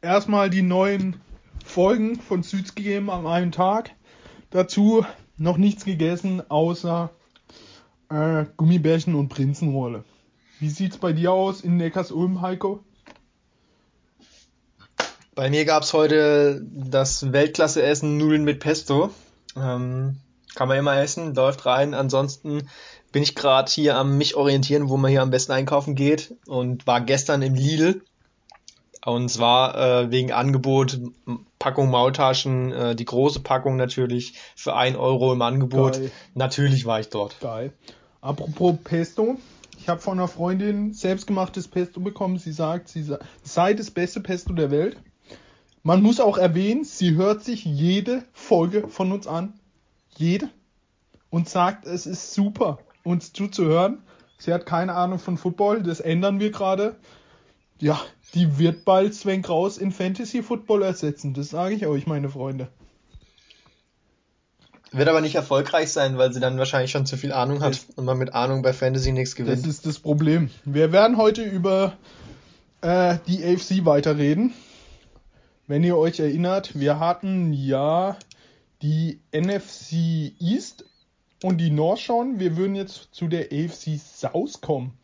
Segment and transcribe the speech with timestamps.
[0.00, 1.20] Erstmal die neuen
[1.64, 3.90] Folgen von Süds gegeben am einen Tag.
[4.50, 5.04] Dazu
[5.36, 7.10] noch nichts gegessen, außer
[8.08, 10.04] äh, Gummibärchen und Prinzenrolle.
[10.60, 12.82] Wie sieht's bei dir aus in Neckarsulm, Heiko?
[15.34, 19.10] Bei mir gab's heute das Weltklasse-Essen Nudeln mit Pesto.
[19.56, 20.16] Ähm,
[20.54, 21.94] kann man immer essen, läuft rein.
[21.94, 22.68] Ansonsten
[23.12, 26.86] bin ich gerade hier am mich orientieren, wo man hier am besten einkaufen geht und
[26.86, 28.02] war gestern im Lidl.
[29.04, 31.00] Und zwar äh, wegen Angebot
[31.58, 35.94] Packung Maultaschen, äh, die große Packung natürlich für ein Euro im Angebot.
[35.94, 36.12] Geil.
[36.34, 37.40] Natürlich war ich dort.
[37.40, 37.72] Geil.
[38.20, 39.38] Apropos Pesto.
[39.78, 42.38] Ich habe von einer Freundin selbstgemachtes Pesto bekommen.
[42.38, 43.04] Sie sagt, sie
[43.42, 44.96] sei das beste Pesto der Welt.
[45.82, 49.54] Man muss auch erwähnen, sie hört sich jede Folge von uns an.
[50.16, 50.48] Jede.
[51.30, 54.02] Und sagt, es ist super, uns zuzuhören.
[54.38, 56.94] Sie hat keine Ahnung von Football, das ändern wir gerade.
[57.82, 58.00] Ja,
[58.34, 61.34] die wird bald Sven Kraus in Fantasy Football ersetzen.
[61.34, 62.68] Das sage ich euch, meine Freunde.
[64.92, 68.04] Wird aber nicht erfolgreich sein, weil sie dann wahrscheinlich schon zu viel Ahnung hat und
[68.04, 69.66] man mit Ahnung bei Fantasy nichts Das gewinnt.
[69.66, 70.48] ist das Problem.
[70.64, 71.96] Wir werden heute über
[72.82, 74.52] äh, die AFC weiterreden.
[75.66, 78.16] Wenn ihr euch erinnert, wir hatten ja
[78.82, 80.84] die NFC East
[81.42, 82.38] und die North schon.
[82.38, 84.96] Wir würden jetzt zu der AFC South kommen.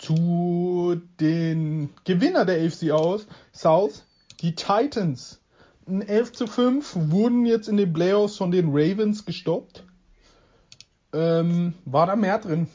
[0.00, 4.06] Zu den Gewinner der AFC aus, South,
[4.40, 5.40] die Titans.
[5.86, 9.84] Ein 11 zu 5 wurden jetzt in den Playoffs von den Ravens gestoppt.
[11.12, 12.68] Ähm, war da mehr drin?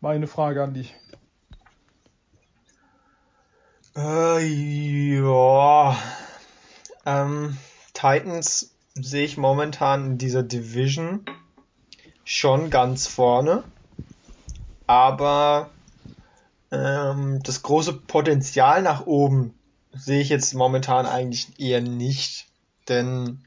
[0.00, 0.94] Meine Frage an dich.
[3.96, 5.96] Äh, ja.
[7.06, 7.56] Ähm,
[7.94, 11.24] Titans sehe ich momentan in dieser Division
[12.22, 13.64] schon ganz vorne.
[14.86, 15.70] Aber
[16.70, 19.54] ähm, das große Potenzial nach oben
[19.92, 22.46] sehe ich jetzt momentan eigentlich eher nicht.
[22.88, 23.44] Denn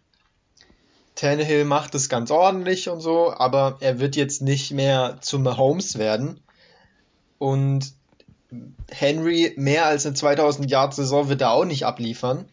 [1.16, 5.98] Tannehill macht es ganz ordentlich und so, aber er wird jetzt nicht mehr zum Mahomes
[5.98, 6.40] werden.
[7.38, 7.94] Und
[8.90, 12.46] Henry mehr als eine 2000 Yard Saison wird er auch nicht abliefern.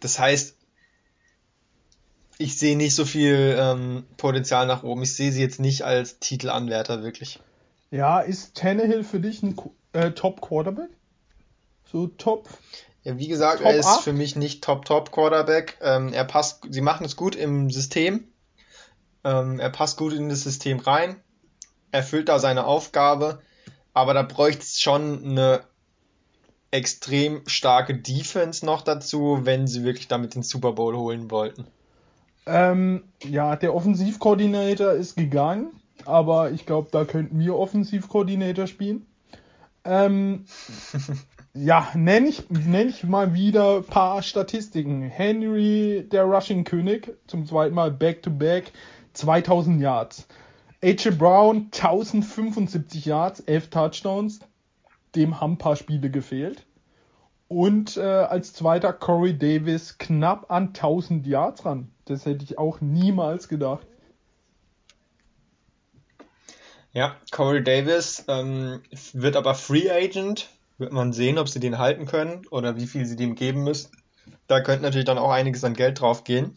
[0.00, 0.56] Das heißt,
[2.38, 5.02] ich sehe nicht so viel ähm, Potenzial nach oben.
[5.02, 7.40] Ich sehe sie jetzt nicht als Titelanwärter wirklich.
[7.90, 9.56] Ja, ist Tannehill für dich ein
[9.92, 10.90] äh, Top Quarterback?
[11.90, 12.48] So Top?
[13.02, 14.02] Ja, wie gesagt, Top er ist acht?
[14.02, 15.78] für mich nicht Top Top Quarterback.
[15.80, 18.28] Ähm, er passt, sie machen es gut im System.
[19.22, 21.16] Ähm, er passt gut in das System rein.
[21.92, 23.40] Erfüllt da seine Aufgabe.
[23.92, 25.64] Aber da bräuchte es schon eine
[26.72, 31.66] extrem starke Defense noch dazu, wenn sie wirklich damit den Super Bowl holen wollten.
[32.46, 39.06] Ähm, ja, der Offensivkoordinator ist gegangen, aber ich glaube, da könnten wir Offensivkoordinator spielen.
[39.84, 40.44] Ähm,
[41.54, 45.02] ja, nenne ich, nenn ich mal wieder ein paar Statistiken.
[45.02, 48.72] Henry, der Rushing König, zum zweiten Mal Back-to-Back,
[49.12, 50.26] 2000 Yards.
[50.82, 54.40] AJ Brown, 1075 Yards, 11 Touchdowns.
[55.14, 56.66] Dem haben ein paar Spiele gefehlt.
[57.48, 61.90] Und äh, als zweiter Corey Davis knapp an 1000 Yards ran.
[62.06, 63.86] Das hätte ich auch niemals gedacht.
[66.94, 68.80] Ja, Corey Davis ähm,
[69.12, 70.48] wird aber Free Agent.
[70.78, 73.90] Wird man sehen, ob sie den halten können oder wie viel sie dem geben müssen.
[74.46, 76.56] Da könnte natürlich dann auch einiges an Geld drauf gehen.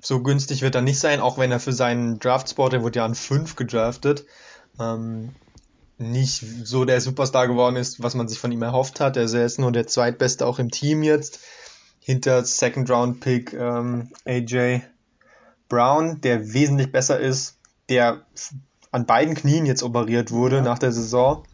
[0.00, 3.04] So günstig wird er nicht sein, auch wenn er für seinen Draftspot, der wurde ja
[3.04, 4.26] an 5 gedraftet,
[4.78, 5.34] ähm,
[5.96, 9.16] nicht so der Superstar geworden ist, was man sich von ihm erhofft hat.
[9.16, 11.40] Er ist nur der zweitbeste auch im Team jetzt.
[12.00, 14.82] Hinter Second Round Pick ähm, AJ
[15.68, 17.58] Brown, der wesentlich besser ist,
[17.88, 18.24] der
[18.90, 20.62] an beiden Knien jetzt operiert wurde Ja.
[20.62, 21.44] nach der Saison.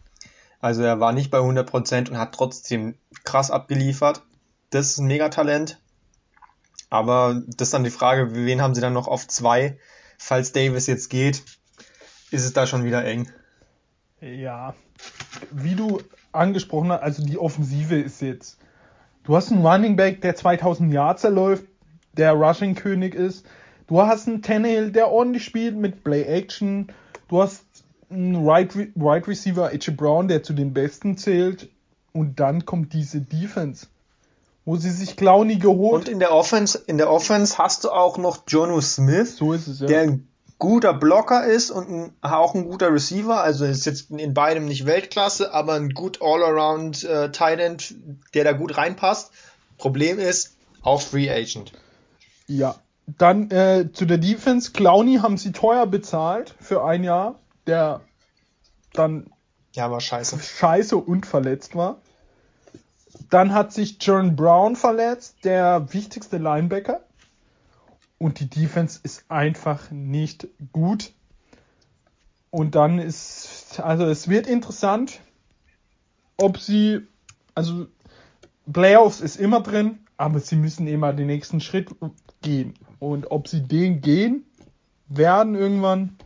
[0.61, 4.23] Also er war nicht bei 100% und hat trotzdem krass abgeliefert.
[4.69, 5.79] Das ist ein Megatalent.
[6.89, 9.77] Aber das ist dann die Frage, wen haben sie dann noch auf zwei?
[10.17, 11.43] Falls Davis jetzt geht,
[12.31, 13.29] ist es da schon wieder eng.
[14.21, 14.73] Ja,
[15.51, 18.57] wie du angesprochen hast, also die Offensive ist jetzt.
[19.23, 21.65] Du hast einen Running Back, der 2000 Yards erläuft,
[22.13, 23.45] der Rushing König ist.
[23.87, 26.87] Du hast einen Tannehill, der ordentlich spielt mit Play Action.
[27.27, 27.65] Du hast
[28.09, 31.69] einen Right, Re- Right Receiver, AJ Brown, der zu den Besten zählt.
[32.13, 33.87] Und dann kommt diese Defense,
[34.63, 36.05] wo sie sich Clowny geholt.
[36.05, 39.79] Und in der Offense, in der Offense hast du auch noch Jonu Smith, so es
[39.79, 39.87] ja.
[39.87, 40.27] der ein
[40.57, 43.41] guter Blocker ist und ein, auch ein guter Receiver.
[43.41, 47.95] Also ist jetzt in beidem nicht Weltklasse, aber ein gut All-Around äh, Tight End,
[48.33, 49.31] der da gut reinpasst.
[49.77, 51.73] Problem ist, auch Free Agent.
[52.47, 52.75] Ja,
[53.07, 54.71] dann äh, zu der Defense.
[54.71, 58.01] Clowny haben sie teuer bezahlt für ein Jahr, der
[58.93, 59.29] dann
[59.73, 60.39] Ja, war scheiße.
[60.39, 62.01] scheiße und verletzt war.
[63.29, 67.01] Dann hat sich John Brown verletzt, der wichtigste Linebacker.
[68.17, 71.11] Und die Defense ist einfach nicht gut.
[72.49, 75.19] Und dann ist, also es wird interessant,
[76.37, 77.01] ob sie,
[77.53, 77.87] also
[78.71, 81.89] Playoffs ist immer drin, aber sie müssen immer den nächsten Schritt
[82.45, 82.75] gehen.
[82.99, 84.45] Und ob sie den gehen
[85.07, 86.17] werden irgendwann,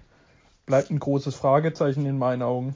[0.68, 2.76] bleibt ein großes Fragezeichen in meinen Augen.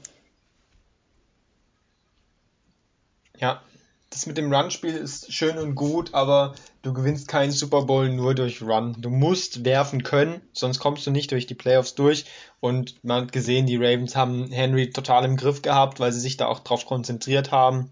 [3.38, 3.62] Ja,
[4.10, 8.34] das mit dem Run-Spiel ist schön und gut, aber du gewinnst keinen Super Bowl nur
[8.34, 8.96] durch Run.
[8.98, 12.24] Du musst werfen können, sonst kommst du nicht durch die Playoffs durch.
[12.60, 16.36] Und man hat gesehen, die Ravens haben Henry total im Griff gehabt, weil sie sich
[16.36, 17.90] da auch drauf konzentriert haben.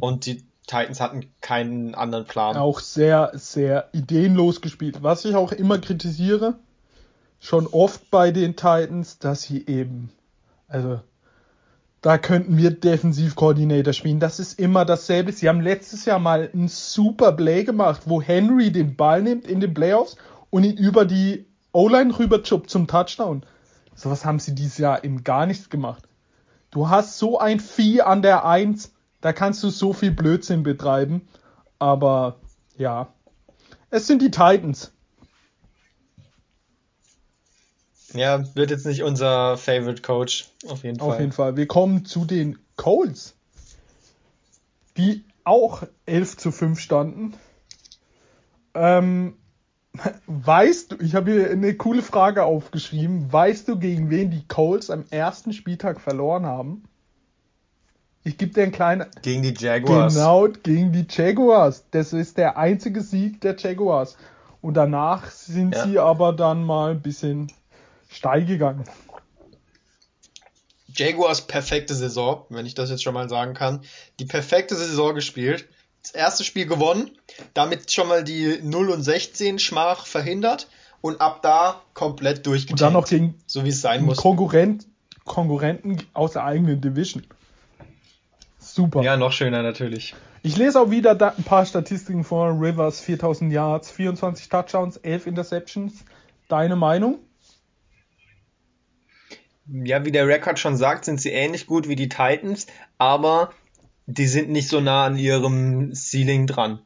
[0.00, 2.56] Und die Titans hatten keinen anderen Plan.
[2.56, 5.02] Auch sehr, sehr ideenlos gespielt.
[5.02, 6.54] Was ich auch immer kritisiere,
[7.38, 10.10] schon oft bei den Titans, dass sie eben,
[10.68, 11.00] also
[12.00, 14.20] da könnten wir Defensivkoordinator spielen.
[14.20, 15.32] Das ist immer dasselbe.
[15.32, 19.60] Sie haben letztes Jahr mal ein super Play gemacht, wo Henry den Ball nimmt in
[19.60, 20.16] den Playoffs
[20.50, 23.44] und ihn über die O-Line rüber zum Touchdown.
[23.94, 26.08] Sowas haben sie dieses Jahr eben gar nichts gemacht.
[26.70, 28.93] Du hast so ein Vieh an der Eins,
[29.24, 31.26] da kannst du so viel Blödsinn betreiben.
[31.78, 32.40] Aber
[32.76, 33.14] ja,
[33.88, 34.92] es sind die Titans.
[38.12, 41.08] Ja, wird jetzt nicht unser Favorite Coach, auf jeden Fall.
[41.08, 41.56] Auf jeden Fall.
[41.56, 43.34] Wir kommen zu den Colts,
[44.98, 47.34] die auch 11 zu 5 standen.
[48.74, 49.38] Ähm,
[50.26, 53.32] weißt du, ich habe hier eine coole Frage aufgeschrieben.
[53.32, 56.84] Weißt du, gegen wen die Colts am ersten Spieltag verloren haben?
[58.24, 59.06] Ich gebe dir einen kleinen.
[59.20, 60.14] Gegen die Jaguars.
[60.14, 61.84] Genau, gegen die Jaguars.
[61.90, 64.16] Das ist der einzige Sieg der Jaguars.
[64.62, 65.86] Und danach sind ja.
[65.86, 67.52] sie aber dann mal ein bisschen
[68.08, 68.84] steil gegangen.
[70.88, 73.82] Jaguars perfekte Saison, wenn ich das jetzt schon mal sagen kann.
[74.18, 75.68] Die perfekte Saison gespielt.
[76.02, 77.10] Das erste Spiel gewonnen,
[77.52, 80.68] damit schon mal die 0 und 16 Schmach verhindert
[81.00, 82.80] und ab da komplett durchgetankt.
[82.80, 84.16] Und dann noch gegen so wie es sein muss.
[84.16, 84.86] Konkurrent,
[85.24, 87.26] Konkurrenten aus der eigenen Division.
[88.74, 89.02] Super.
[89.02, 90.14] Ja, noch schöner natürlich.
[90.42, 96.04] Ich lese auch wieder ein paar Statistiken von Rivers, 4000 Yards, 24 Touchdowns, 11 Interceptions.
[96.48, 97.18] Deine Meinung?
[99.66, 102.66] ja, wie der Rekord schon sagt, sind sie ähnlich gut wie die Titans,
[102.98, 103.52] aber
[104.06, 106.80] die sind nicht so nah an ihrem Ceiling dran.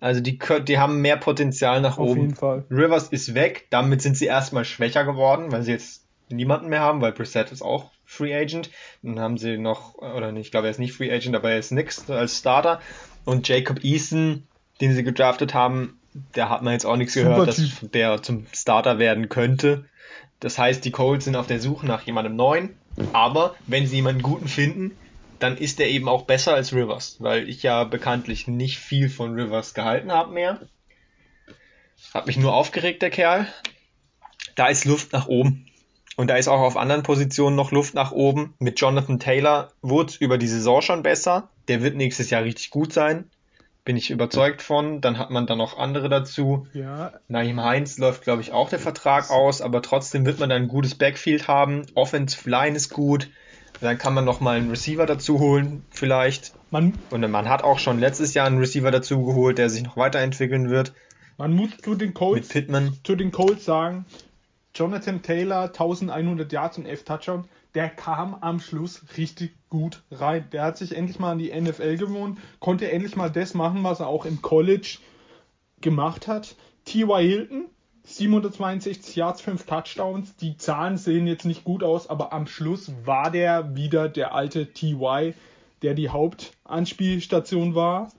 [0.00, 2.20] Also die, die haben mehr Potenzial nach Auf oben.
[2.20, 2.64] Jeden Fall.
[2.70, 7.00] Rivers ist weg, damit sind sie erstmal schwächer geworden, weil sie jetzt niemanden mehr haben,
[7.00, 8.70] weil Brissett ist auch Free Agent.
[9.02, 11.72] Dann haben sie noch, oder ich glaube, er ist nicht Free Agent, aber er ist
[11.72, 12.80] nix als Starter.
[13.24, 14.46] Und Jacob Eason,
[14.80, 15.98] den sie gedraftet haben,
[16.34, 19.86] der hat man jetzt auch nichts gehört, dass der zum Starter werden könnte.
[20.40, 22.76] Das heißt, die Colts sind auf der Suche nach jemandem neuen,
[23.12, 24.96] aber wenn sie jemanden guten finden,
[25.38, 29.34] dann ist er eben auch besser als Rivers, weil ich ja bekanntlich nicht viel von
[29.34, 30.60] Rivers gehalten habe mehr.
[32.12, 33.46] Hat mich nur aufgeregt, der Kerl.
[34.54, 35.66] Da ist Luft nach oben.
[36.16, 38.54] Und da ist auch auf anderen Positionen noch Luft nach oben.
[38.58, 41.48] Mit Jonathan Taylor wurde es über die Saison schon besser.
[41.68, 43.30] Der wird nächstes Jahr richtig gut sein
[43.84, 45.00] bin ich überzeugt von.
[45.00, 46.66] Dann hat man da noch andere dazu.
[46.72, 47.12] Ja.
[47.28, 50.68] Naim Heinz läuft, glaube ich, auch der Vertrag aus, aber trotzdem wird man dann ein
[50.68, 51.86] gutes Backfield haben.
[51.94, 53.28] Offensive Line ist gut.
[53.80, 56.52] Dann kann man noch mal einen Receiver dazu holen, vielleicht.
[56.70, 59.96] Man, Und man hat auch schon letztes Jahr einen Receiver dazu geholt, der sich noch
[59.96, 60.92] weiterentwickeln wird.
[61.36, 64.04] Man muss zu den Colts, zu den Colts sagen,
[64.74, 70.46] Jonathan Taylor 1100 Yards und 11 Touchdowns der kam am Schluss richtig gut rein.
[70.52, 74.00] Der hat sich endlich mal an die NFL gewohnt, konnte endlich mal das machen, was
[74.00, 74.98] er auch im College
[75.80, 76.54] gemacht hat.
[76.84, 77.20] T.Y.
[77.20, 77.64] Hilton,
[78.04, 80.36] 762 Yards, 5 Touchdowns.
[80.36, 84.72] Die Zahlen sehen jetzt nicht gut aus, aber am Schluss war der wieder der alte
[84.72, 85.34] T.Y.,
[85.80, 88.12] der die Hauptanspielstation war.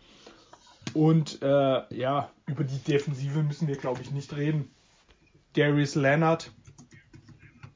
[0.93, 4.69] Und äh, ja, über die Defensive müssen wir, glaube ich, nicht reden.
[5.53, 6.51] Darius Leonard,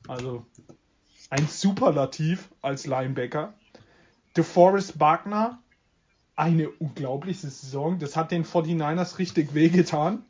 [0.07, 0.45] also
[1.29, 3.53] ein Superlativ als Linebacker.
[4.35, 5.61] DeForest Wagner,
[6.35, 7.99] eine unglaubliche Saison.
[7.99, 10.23] Das hat den 49ers richtig wehgetan.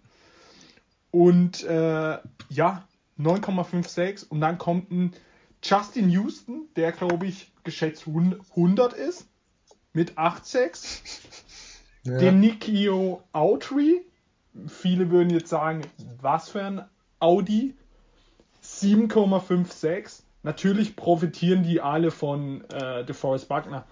[1.12, 2.18] Und äh,
[2.50, 2.88] ja,
[3.20, 4.28] 9,56.
[4.28, 5.14] Und dann kommt ein
[5.64, 9.28] Justin Houston, der glaube ich geschätzt 100 ist,
[9.94, 11.02] mit 8,6.
[12.04, 12.18] Ja.
[12.20, 14.06] Den Nikio Autry,
[14.68, 15.82] viele würden jetzt sagen,
[16.22, 16.86] was für ein
[17.20, 17.76] Audi,
[18.64, 20.22] 7,56.
[20.44, 23.86] Natürlich profitieren die alle von äh, DeForest Buckner,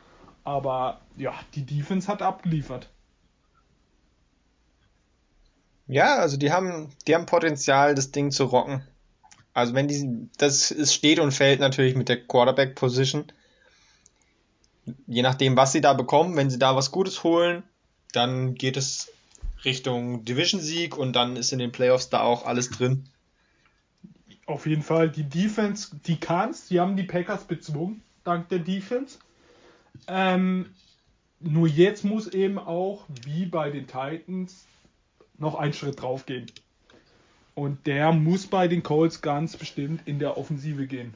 [0.44, 2.90] aber ja, die Defense hat abgeliefert.
[5.88, 8.84] Ja, also die haben, die haben Potenzial, das Ding zu rocken.
[9.54, 13.26] Also wenn die, das es steht und fällt natürlich mit der Quarterback Position.
[15.08, 17.64] Je nachdem, was sie da bekommen, wenn sie da was Gutes holen,
[18.12, 19.12] dann geht es
[19.64, 23.10] Richtung Division-Sieg und dann ist in den Playoffs da auch alles drin.
[24.46, 29.18] Auf jeden Fall, die Defense, die kann's, die haben die Packers bezwungen, dank der Defense.
[30.08, 30.68] Ähm,
[31.40, 34.66] nur jetzt muss eben auch, wie bei den Titans,
[35.38, 36.46] noch ein Schritt drauf gehen.
[37.56, 41.14] Und der muss bei den Colts ganz bestimmt in der Offensive gehen.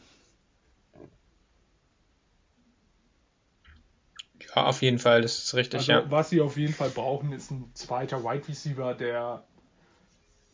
[4.56, 6.12] Ja, auf jeden Fall, das ist richtig, Also, ja.
[6.12, 9.44] was sie auf jeden Fall brauchen, ist ein zweiter Wide Receiver, der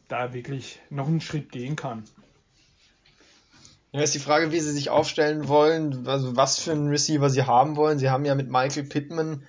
[0.08, 2.04] da wirklich noch einen Schritt gehen kann.
[3.96, 7.44] Ja, ist die Frage, wie sie sich aufstellen wollen, also was für einen Receiver sie
[7.44, 7.98] haben wollen.
[7.98, 9.44] Sie haben ja mit Michael Pittman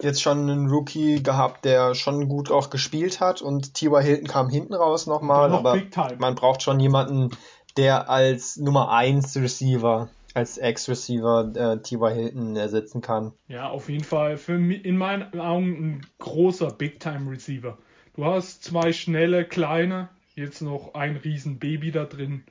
[0.00, 4.00] jetzt schon einen Rookie gehabt, der schon gut auch gespielt hat und T.Y.
[4.00, 5.82] Hilton kam hinten raus nochmal, Noch aber
[6.18, 7.30] man braucht schon jemanden,
[7.76, 12.14] der als Nummer 1 Receiver, als Ex-Receiver äh, T.Y.
[12.14, 13.32] Hilton ersetzen kann.
[13.48, 17.76] Ja, auf jeden Fall für mich in meinen Augen ein großer Big Time Receiver.
[18.14, 22.44] Du hast zwei schnelle, kleine, jetzt noch ein riesen Baby da drin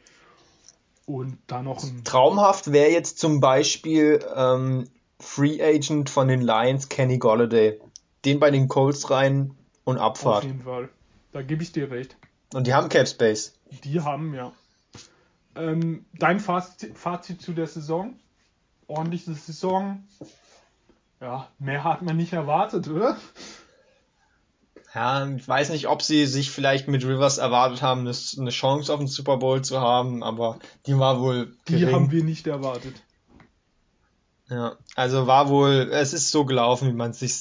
[1.05, 6.89] und dann noch ein Traumhaft wäre jetzt zum Beispiel ähm, Free Agent von den Lions,
[6.89, 7.79] Kenny Golladay.
[8.25, 10.45] Den bei den Colts rein und auf Abfahrt.
[10.45, 10.89] jeden Fall.
[11.31, 12.17] Da gebe ich dir recht.
[12.53, 13.53] Und die haben Cap Space.
[13.83, 14.51] Die haben ja.
[15.55, 18.15] Ähm, dein Fazit, Fazit zu der Saison?
[18.88, 20.03] Ordentliche Saison.
[21.21, 23.17] Ja, mehr hat man nicht erwartet, oder?
[24.95, 28.99] Ja, ich weiß nicht, ob sie sich vielleicht mit Rivers erwartet haben, eine Chance auf
[28.99, 31.93] den Super Bowl zu haben, aber die war wohl Die gering.
[31.93, 32.95] haben wir nicht erwartet.
[34.49, 37.33] Ja, also war wohl, es ist so gelaufen, wie man es sich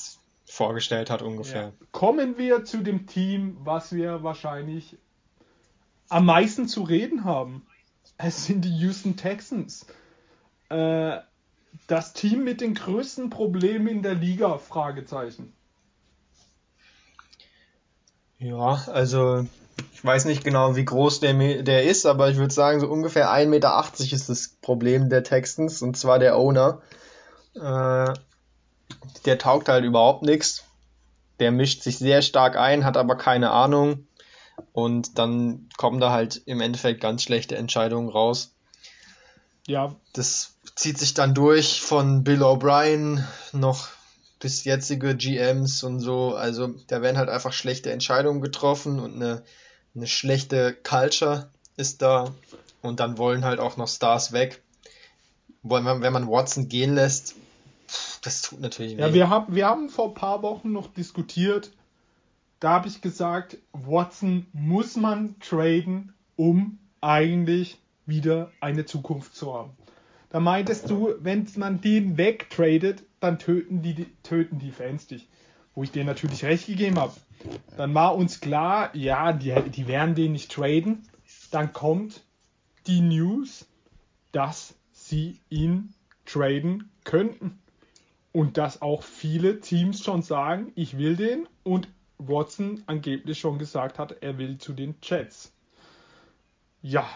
[0.47, 1.63] vorgestellt hat ungefähr.
[1.63, 1.73] Ja.
[1.93, 4.97] Kommen wir zu dem Team, was wir wahrscheinlich
[6.09, 7.65] am meisten zu reden haben.
[8.17, 9.87] Es sind die Houston Texans.
[10.71, 11.19] Äh,
[11.87, 14.59] das Team mit den größten Problemen in der Liga?
[14.59, 15.53] Fragezeichen.
[18.45, 19.47] Ja, also
[19.95, 23.31] ich weiß nicht genau, wie groß der, der ist, aber ich würde sagen, so ungefähr
[23.31, 26.83] 1,80 Meter ist das Problem der Texans, und zwar der Owner.
[27.55, 28.13] Äh,
[29.25, 30.65] der taugt halt überhaupt nichts.
[31.41, 34.07] Der mischt sich sehr stark ein, hat aber keine Ahnung.
[34.75, 38.53] Und dann kommen da halt im Endeffekt ganz schlechte Entscheidungen raus.
[39.67, 43.89] Ja, Das zieht sich dann durch von Bill O'Brien noch
[44.45, 46.35] bis jetzige GMs und so.
[46.35, 49.43] Also da werden halt einfach schlechte Entscheidungen getroffen und eine,
[49.95, 51.49] eine schlechte Culture
[51.79, 52.35] ist da.
[52.83, 54.63] Und dann wollen halt auch noch Stars weg.
[55.63, 57.37] Wenn man, Watson gehen lässt,
[58.21, 59.01] das tut natürlich weh.
[59.01, 61.71] ja wir, haben, wir haben vor ein paar Wochen noch diskutiert.
[62.61, 69.71] Da habe ich gesagt, Watson muss man traden, um eigentlich wieder eine Zukunft zu haben.
[70.35, 75.29] Da meintest du, wenn man den wegtradet, dann töten die, töten die Fans dich.
[75.77, 77.13] Wo ich dir natürlich recht gegeben habe.
[77.77, 81.07] Dann war uns klar, ja, die, die werden den nicht traden.
[81.53, 82.25] Dann kommt
[82.89, 83.69] die News,
[84.33, 85.95] dass sie ihn
[86.27, 87.61] traden könnten.
[88.33, 91.47] Und dass auch viele Teams schon sagen, ich will den.
[91.63, 91.87] Und
[92.19, 95.53] Watson angeblich schon gesagt hat, er will zu den Jets.
[96.83, 97.09] Ja,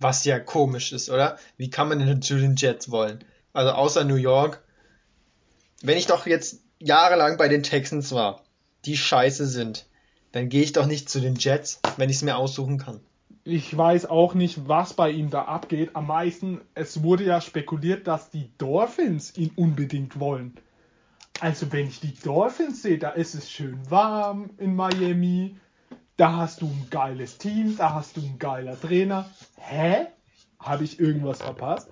[0.00, 1.38] Was ja komisch ist, oder?
[1.56, 3.24] Wie kann man denn zu den Jets wollen?
[3.52, 4.62] Also außer New York.
[5.82, 8.42] Wenn ich doch jetzt jahrelang bei den Texans war,
[8.84, 9.86] die scheiße sind,
[10.32, 13.00] dann gehe ich doch nicht zu den Jets, wenn ich es mir aussuchen kann.
[13.44, 15.90] ich weiß auch nicht, was bei ihm da abgeht.
[15.94, 20.54] Am meisten, es wurde ja spekuliert, dass die Dolphins ihn unbedingt wollen.
[21.40, 25.56] Also wenn ich die Dolphins sehe, da ist es schön warm in Miami.
[26.16, 29.30] Da hast du ein geiles Team, da hast du einen geiler Trainer.
[29.56, 30.06] Hä?
[30.58, 31.88] Habe ich irgendwas verpasst?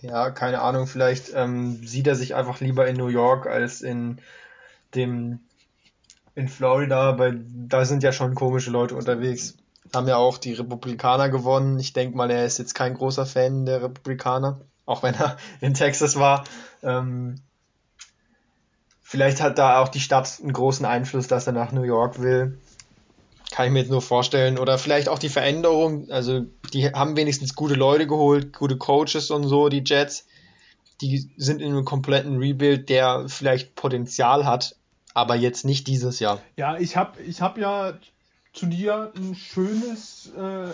[0.00, 4.20] Ja, keine Ahnung, vielleicht ähm, sieht er sich einfach lieber in New York als in
[4.94, 5.40] dem
[6.34, 9.56] in Florida, weil da sind ja schon komische Leute unterwegs.
[9.94, 11.78] Haben ja auch die Republikaner gewonnen.
[11.78, 15.74] Ich denke mal, er ist jetzt kein großer Fan der Republikaner, auch wenn er in
[15.74, 16.44] Texas war.
[16.82, 17.36] Ähm,
[19.14, 22.58] vielleicht hat da auch die Stadt einen großen Einfluss, dass er nach New York will.
[23.52, 24.58] Kann ich mir jetzt nur vorstellen.
[24.58, 26.10] Oder vielleicht auch die Veränderung.
[26.10, 30.26] Also, die haben wenigstens gute Leute geholt, gute Coaches und so, die Jets.
[31.00, 34.74] Die sind in einem kompletten Rebuild, der vielleicht Potenzial hat,
[35.12, 36.40] aber jetzt nicht dieses Jahr.
[36.56, 37.94] Ja, ich habe ich hab ja
[38.52, 40.70] zu dir ein schönes äh,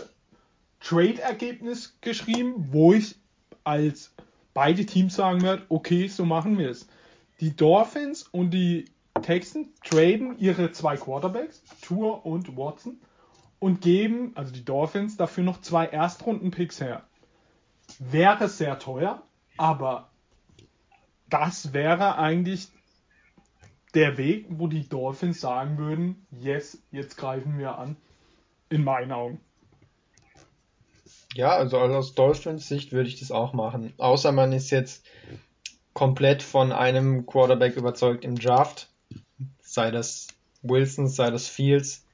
[0.81, 3.17] Trade-Ergebnis geschrieben, wo ich
[3.65, 4.13] als
[4.55, 6.87] beide Teams sagen werde, okay, so machen wir es.
[7.41, 8.85] Die Dolphins und die
[9.23, 13.01] Texans traden ihre zwei Quarterbacks, Tour und Watson,
[13.59, 17.05] und geben, also die Dolphins, dafür noch zwei Erstrunden-Picks her.
[17.99, 19.23] Wäre sehr teuer,
[19.57, 20.11] aber
[21.29, 22.69] das wäre eigentlich
[23.95, 27.97] der Weg, wo die Dolphins sagen würden, yes, jetzt greifen wir an.
[28.69, 29.41] In meinen Augen.
[31.35, 33.93] Ja, also aus Dolphins Sicht würde ich das auch machen.
[33.99, 35.05] Außer man ist jetzt
[36.01, 38.89] komplett von einem Quarterback überzeugt im Draft.
[39.61, 40.29] Sei das
[40.63, 42.07] Wilson, sei das Fields.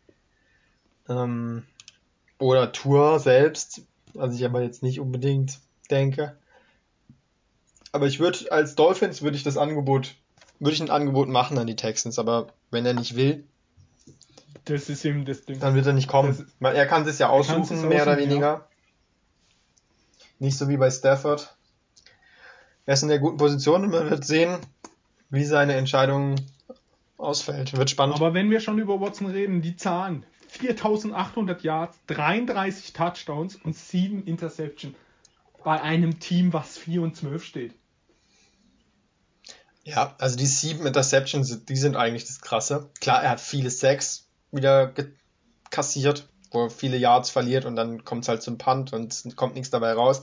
[1.08, 1.62] Ähm,
[2.40, 3.82] oder Tour selbst.
[4.12, 6.36] Was ich aber jetzt nicht unbedingt denke.
[7.92, 10.16] Aber ich würde, als Dolphins würde ich das Angebot,
[10.58, 13.44] würde ich ein Angebot machen an die Texans, aber wenn er nicht will,
[14.64, 15.60] das ist eben das Ding.
[15.60, 16.44] Dann wird er nicht kommen.
[16.60, 18.40] Das, er kann es ja aussuchen, mehr oder weniger.
[18.40, 18.68] Ja.
[20.40, 21.55] Nicht so wie bei Stafford.
[22.86, 24.58] Er ist in der guten Position und man wird sehen,
[25.28, 26.36] wie seine Entscheidung
[27.18, 27.76] ausfällt.
[27.76, 28.16] Wird spannend.
[28.16, 30.24] Aber wenn wir schon über Watson reden, die Zahlen.
[30.48, 34.94] 4800 Yards, 33 Touchdowns und 7 Interception
[35.64, 37.74] bei einem Team, was 4 und 12 steht.
[39.82, 42.88] Ja, also die 7 Interceptions, die sind eigentlich das Krasse.
[43.00, 44.94] Klar, er hat viele Sacks wieder
[45.70, 49.54] kassiert, wo er viele Yards verliert und dann kommt es halt zum Punt und kommt
[49.54, 50.22] nichts dabei raus.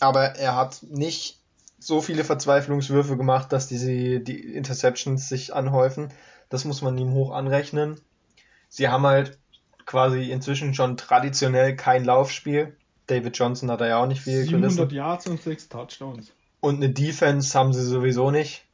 [0.00, 1.39] Aber er hat nicht
[1.80, 6.12] so viele Verzweiflungswürfe gemacht, dass diese die Interceptions sich anhäufen.
[6.48, 8.00] Das muss man ihm hoch anrechnen.
[8.68, 9.38] Sie haben halt
[9.86, 12.76] quasi inzwischen schon traditionell kein Laufspiel.
[13.06, 14.94] David Johnson hat da ja auch nicht viel 700 gerissen.
[14.94, 16.32] Yards und 6 Touchdowns.
[16.60, 18.64] Und eine Defense haben sie sowieso nicht.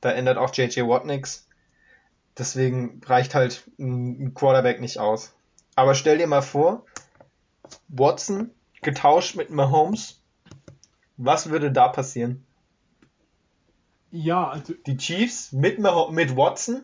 [0.00, 1.48] Da ändert auch JJ Watt nichts.
[2.36, 5.32] Deswegen reicht halt ein Quarterback nicht aus.
[5.74, 6.84] Aber stell dir mal vor,
[7.88, 8.50] Watson
[8.82, 10.22] getauscht mit Mahomes.
[11.18, 12.44] Was würde da passieren?
[14.10, 16.82] Ja, also die Chiefs mit, mit Watson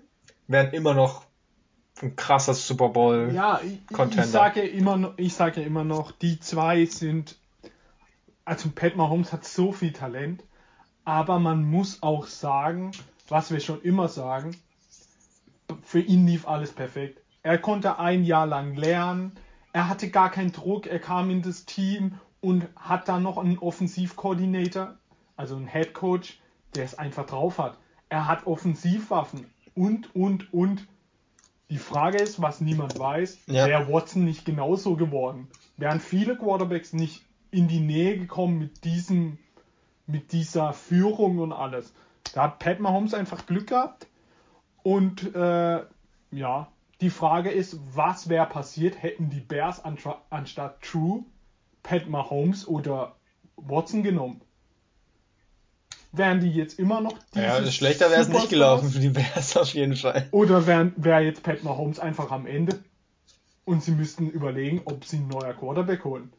[0.49, 1.25] wären immer noch
[2.03, 3.61] ein krasser Super Bowl ja,
[3.93, 4.25] Contender.
[4.25, 7.39] Ich sage immer, ich sage immer noch, die zwei sind,
[8.45, 10.43] also Pat Mahomes hat so viel Talent,
[11.05, 12.91] aber man muss auch sagen,
[13.29, 14.57] was wir schon immer sagen,
[15.83, 17.21] für ihn lief alles perfekt.
[17.43, 19.33] Er konnte ein Jahr lang lernen.
[19.73, 20.87] Er hatte gar keinen Druck.
[20.87, 24.97] Er kam in das Team und hat dann noch einen Offensivkoordinator,
[25.35, 26.39] also einen Head Coach,
[26.75, 27.79] der es einfach drauf hat.
[28.11, 30.87] Er hat Offensivwaffen und, und, und.
[31.71, 33.67] Die Frage ist, was niemand weiß, ja.
[33.67, 35.49] wäre Watson nicht genauso geworden?
[35.79, 39.39] Wären viele Quarterbacks nicht in die Nähe gekommen mit diesem,
[40.07, 41.95] mit dieser Führung und alles?
[42.35, 44.07] Da hat Pat Mahomes einfach Glück gehabt.
[44.83, 45.83] Und äh,
[46.31, 46.69] ja,
[47.01, 51.25] die Frage ist, was wäre passiert, hätten die Bears anstatt True
[51.85, 53.15] Pat Mahomes oder
[53.57, 54.41] Watson genommen?
[56.11, 59.75] Wären die jetzt immer noch Ja, schlechter wäre es nicht gelaufen für die Bears auf
[59.75, 60.27] jeden Fall.
[60.33, 62.79] Oder wäre wär jetzt Pat Mahomes einfach am Ende
[63.65, 66.33] und sie müssten überlegen, ob sie ein neuer Quarterback holen.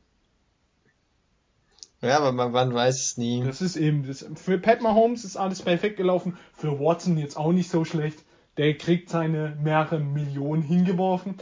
[2.01, 3.43] Ja, aber man, man weiß es nie.
[3.43, 7.51] Das ist eben, das, für Pat Mahomes ist alles perfekt gelaufen, für Watson jetzt auch
[7.51, 8.19] nicht so schlecht.
[8.57, 11.35] Der kriegt seine mehrere Millionen hingeworfen.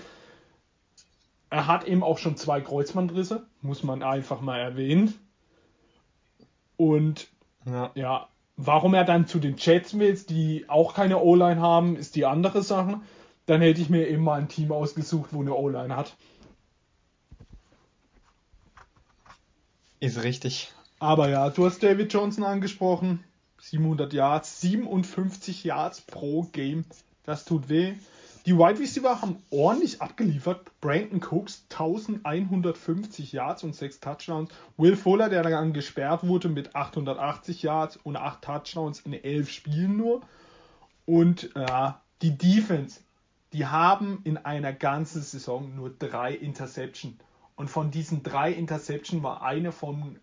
[1.54, 5.14] Er hat eben auch schon zwei Kreuzbandrisse, muss man einfach mal erwähnen.
[6.78, 7.28] Und
[7.68, 7.92] ja.
[7.94, 12.26] ja, warum er dann zu den Jets will, die auch keine O-Line haben, ist die
[12.26, 13.02] andere Sache.
[13.46, 16.16] Dann hätte ich mir eben mal ein Team ausgesucht, wo eine O-Line hat.
[20.00, 20.74] Ist richtig.
[20.98, 23.24] Aber ja, du hast David Johnson angesprochen.
[23.62, 26.84] 700 Yards, 57 Yards pro Game.
[27.22, 27.94] Das tut weh.
[28.46, 30.70] Die Wide Receiver haben ordentlich abgeliefert.
[30.82, 34.52] Brandon Cooks 1150 Yards und 6 Touchdowns.
[34.76, 39.96] Will Fuller, der dann gesperrt wurde mit 880 Yards und 8 Touchdowns in 11 Spielen
[39.96, 40.22] nur.
[41.06, 43.00] Und äh, die Defense,
[43.54, 47.18] die haben in einer ganzen Saison nur 3 Interception.
[47.56, 50.18] Und von diesen 3 Interception war eine von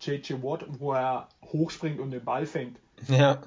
[0.00, 2.78] JJ Watt, wo er hochspringt und den Ball fängt.
[3.08, 3.40] Ja.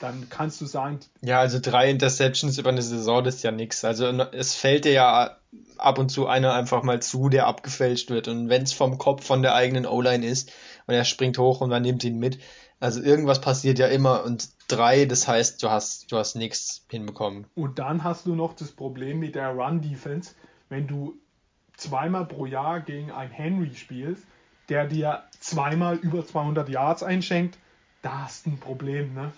[0.00, 1.00] Dann kannst du sagen.
[1.22, 3.84] Ja, also drei Interceptions über eine Saison, das ist ja nichts.
[3.84, 5.36] Also es fällt dir ja
[5.78, 8.28] ab und zu einer einfach mal zu, der abgefälscht wird.
[8.28, 10.52] Und wenn es vom Kopf von der eigenen O-Line ist
[10.86, 12.38] und er springt hoch und man nimmt ihn mit.
[12.80, 17.46] Also irgendwas passiert ja immer und drei, das heißt, du hast, du hast nichts hinbekommen.
[17.54, 20.34] Und dann hast du noch das Problem mit der Run-Defense,
[20.68, 21.14] wenn du
[21.76, 24.24] zweimal pro Jahr gegen ein Henry spielst,
[24.68, 27.58] der dir zweimal über 200 Yards einschenkt,
[28.02, 29.32] da hast du ein Problem, ne?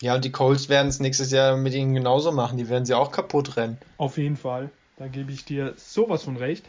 [0.00, 2.58] Ja, und die Colts werden es nächstes Jahr mit ihnen genauso machen.
[2.58, 3.78] Die werden sie auch kaputt rennen.
[3.96, 4.70] Auf jeden Fall.
[4.96, 6.64] Da gebe ich dir sowas von recht.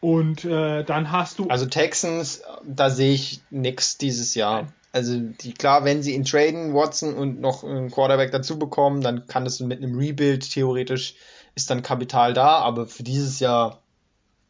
[0.00, 1.48] Und äh, dann hast du.
[1.48, 4.68] Also Texans, da sehe ich nichts dieses Jahr.
[4.92, 9.26] Also die, klar, wenn sie ihn traden, Watson und noch einen Quarterback dazu bekommen, dann
[9.26, 11.16] kann es mit einem Rebuild theoretisch
[11.54, 13.80] ist dann Kapital da, aber für dieses Jahr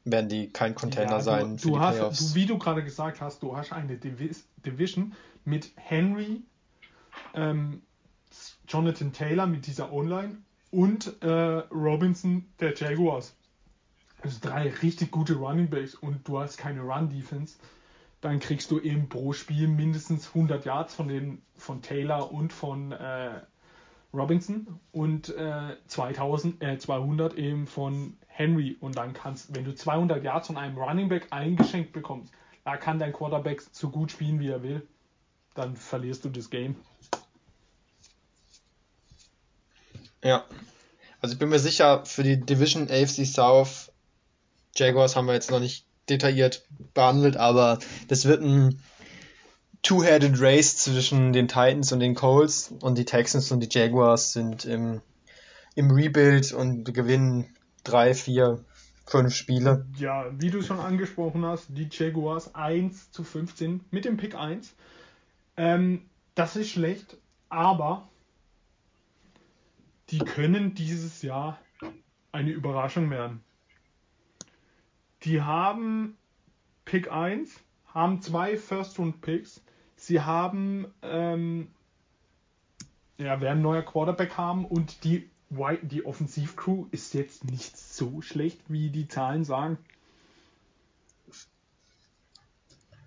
[0.04, 1.56] werden die kein Contender ja, sein.
[1.56, 5.72] Du, du hast, du, wie du gerade gesagt hast, du hast eine Divis Division mit
[5.76, 6.42] Henry,
[7.34, 7.82] ähm,
[8.68, 10.38] Jonathan Taylor mit dieser Online
[10.70, 11.28] und äh,
[11.70, 13.36] Robinson der Jaguars.
[14.22, 17.58] Also drei richtig gute Running Backs und du hast keine Run Defense.
[18.20, 22.92] Dann kriegst du eben pro Spiel mindestens 100 Yards von den von Taylor und von
[22.92, 23.40] äh,
[24.14, 28.76] Robinson und äh, 2000, äh, 200 eben von Henry.
[28.80, 32.32] Und dann kannst, wenn du 200 Yards von einem Running Back eingeschenkt bekommst,
[32.64, 34.88] da kann dein Quarterback so gut spielen, wie er will.
[35.54, 36.76] Dann verlierst du das Game.
[40.22, 40.44] Ja.
[41.20, 43.92] Also ich bin mir sicher, für die Division AFC South
[44.76, 48.80] Jaguars haben wir jetzt noch nicht detailliert behandelt, aber das wird ein
[49.82, 54.64] Two-Headed Race zwischen den Titans und den Colts und die Texans und die Jaguars sind
[54.64, 55.02] im,
[55.74, 58.64] im Rebuild und gewinnen drei, vier,
[59.06, 59.86] fünf Spiele.
[59.98, 64.74] Ja, wie du schon angesprochen hast, die Jaguars 1 zu 15 mit dem Pick 1.
[65.56, 67.16] Ähm, das ist schlecht,
[67.48, 68.08] aber
[70.10, 71.58] die können dieses Jahr
[72.32, 73.42] eine Überraschung werden.
[75.22, 76.16] Die haben
[76.84, 79.62] Pick 1, haben zwei First-Round-Picks.
[79.96, 81.68] Sie haben, ähm,
[83.16, 85.30] ja, werden neuer Quarterback haben und die,
[85.82, 89.78] die Offensivcrew ist jetzt nicht so schlecht, wie die Zahlen sagen.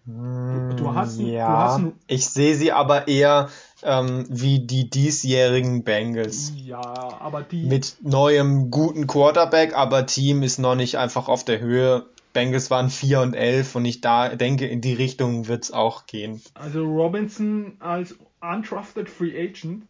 [0.08, 3.50] Du, du hast, ja, du hast ein, ich sehe sie aber eher
[3.84, 6.54] ähm, wie die diesjährigen Bengals.
[6.56, 6.80] Ja,
[7.20, 7.66] aber die.
[7.66, 12.06] Mit neuem guten Quarterback, aber Team ist noch nicht einfach auf der Höhe.
[12.32, 16.06] Bengals waren 4 und 11 und ich da denke, in die Richtung wird es auch
[16.06, 16.42] gehen.
[16.54, 19.84] Also Robinson als untrusted Free Agent,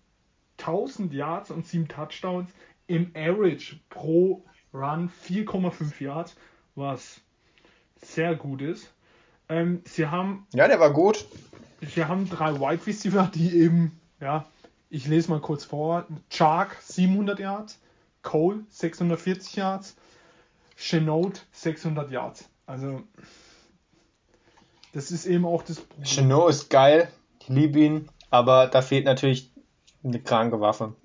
[0.57, 2.49] 1000 Yards und 7 Touchdowns,
[2.87, 6.35] im Average pro Run 4,5 Yards,
[6.73, 7.21] was
[8.01, 8.91] sehr gut ist.
[9.49, 10.45] Ähm, sie haben.
[10.53, 11.25] Ja, der war gut.
[11.81, 14.45] Sie haben drei Wide Receiver, die eben, ja,
[14.89, 17.79] ich lese mal kurz vor: Chark 700 Yards,
[18.23, 19.95] Cole 640 Yards,
[20.75, 22.49] Chenault 600 Yards.
[22.65, 23.03] Also,
[24.93, 26.05] das ist eben auch das Problem.
[26.05, 29.51] Chenault ist geil, ich liebe ihn, aber da fehlt natürlich
[30.03, 30.95] eine kranke Waffe.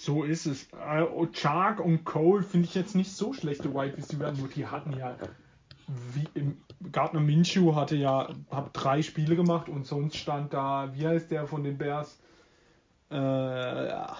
[0.00, 0.68] So ist es.
[0.72, 4.96] Äh, Chark und Cole finde ich jetzt nicht so schlechte Wide Receiver, nur die hatten
[4.96, 5.16] ja
[6.14, 6.58] wie im
[6.92, 11.46] Gardner Minshew hatte ja hab drei Spiele gemacht und sonst stand da, wie heißt der
[11.46, 12.18] von den Bears?
[13.10, 14.16] Äh, ja.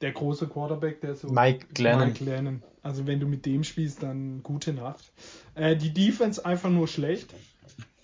[0.00, 1.28] Der große Quarterback, der so.
[1.28, 2.08] Mike Glennon.
[2.08, 2.62] Mike Glennon.
[2.82, 5.12] Also wenn du mit dem spielst, dann gute Nacht.
[5.54, 7.34] Äh, die Defense einfach nur schlecht.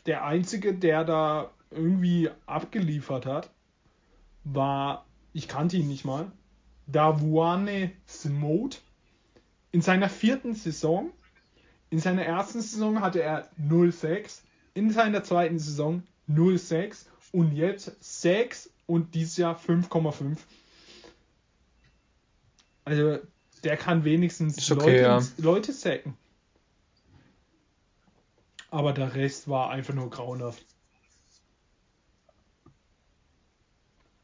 [0.07, 3.50] Der einzige, der da irgendwie abgeliefert hat,
[4.44, 6.31] war, ich kannte ihn nicht mal,
[6.87, 8.79] Davuane Smote.
[9.72, 11.11] In seiner vierten Saison
[11.94, 14.40] in seiner ersten Saison hatte er 0,6,
[14.74, 20.38] in seiner zweiten Saison 0,6 und jetzt 6 und dieses Jahr 5,5.
[22.85, 23.20] Also
[23.62, 25.22] der kann wenigstens okay, Leute, ja.
[25.37, 26.16] Leute sacken.
[28.72, 30.66] Aber der Rest war einfach nur grauenhaft.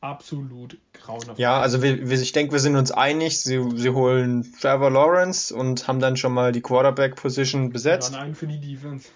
[0.00, 1.38] Absolut grauenhaft.
[1.38, 3.40] Ja, also wir, wir, ich denke, wir sind uns einig.
[3.40, 8.08] Sie, sie holen Trevor Lawrence und haben dann schon mal die Quarterback-Position besetzt.
[8.08, 9.08] Und dann einen für die Defense.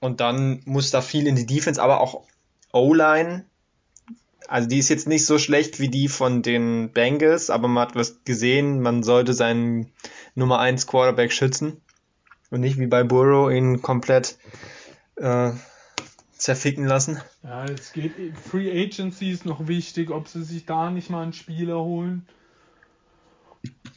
[0.00, 2.24] Und dann muss da viel in die Defense, aber auch
[2.72, 3.44] O-Line.
[4.46, 7.96] Also die ist jetzt nicht so schlecht wie die von den Bengals, aber man hat
[7.96, 9.92] was gesehen, man sollte seinen
[10.34, 11.80] Nummer 1 Quarterback schützen.
[12.50, 14.38] Und nicht wie bei Burrow ihn komplett
[15.16, 15.50] äh,
[16.38, 17.20] zerficken lassen.
[17.42, 18.12] Ja, es geht.
[18.38, 22.26] Free Agency ist noch wichtig, ob sie sich da nicht mal einen Spieler holen.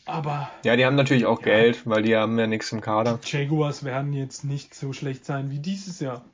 [0.05, 0.49] Aber.
[0.65, 3.19] Ja, die haben natürlich auch ja, Geld, weil die haben ja nichts im Kader.
[3.23, 6.25] Die Jaguars werden jetzt nicht so schlecht sein wie dieses Jahr.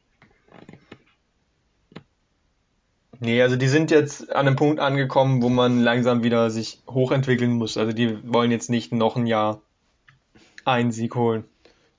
[3.20, 7.52] Nee, also die sind jetzt an einem Punkt angekommen, wo man langsam wieder sich hochentwickeln
[7.52, 7.76] muss.
[7.76, 9.62] Also die wollen jetzt nicht noch ein Jahr
[10.66, 11.44] einen Sieg holen.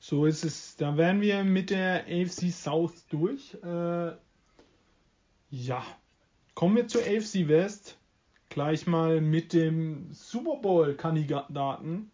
[0.01, 0.77] So ist es.
[0.77, 3.55] Da wären wir mit der AFC South durch.
[3.63, 4.13] Äh,
[5.51, 5.85] ja.
[6.55, 7.97] Kommen wir zur AFC West.
[8.49, 12.11] Gleich mal mit dem Super Bowl-Kandidaten.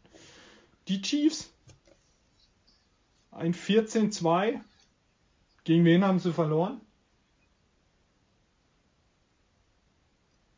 [0.89, 1.51] Die Chiefs.
[3.31, 4.61] Ein 14-2.
[5.65, 6.81] Gegen wen haben sie verloren?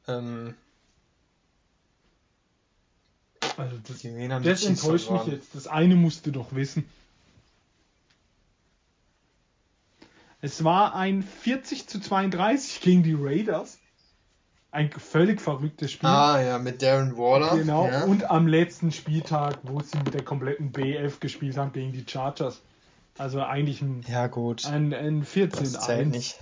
[0.09, 0.55] Ähm.
[3.57, 4.03] Also das,
[4.43, 5.55] das enttäuscht mich jetzt.
[5.55, 6.85] Das eine musst du doch wissen.
[10.47, 13.81] Es war ein 40 zu 32 gegen die Raiders.
[14.71, 16.09] ein völlig verrücktes Spiel.
[16.09, 17.57] Ah ja, mit Darren Waller.
[17.57, 18.05] Genau, ja.
[18.05, 22.63] und am letzten Spieltag, wo sie mit der kompletten BF gespielt haben gegen die Chargers.
[23.19, 24.67] Also eigentlich ein, ja, gut.
[24.67, 26.39] ein, ein 14 das zählt nicht.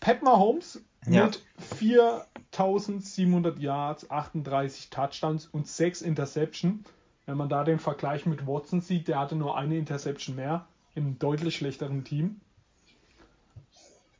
[0.00, 1.26] Pat Mahomes Ja.
[1.26, 6.82] mit 4700 Yards, 38 Touchdowns und 6 Interception.
[7.26, 11.18] Wenn man da den Vergleich mit Watson sieht, der hatte nur eine Interception mehr im
[11.18, 12.40] deutlich schlechteren Team.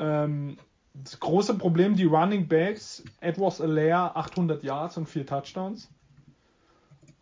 [0.05, 0.57] Ähm,
[0.95, 5.90] das große Problem, die Running Backs, Edwards Alaire 800 Yards und 4 Touchdowns.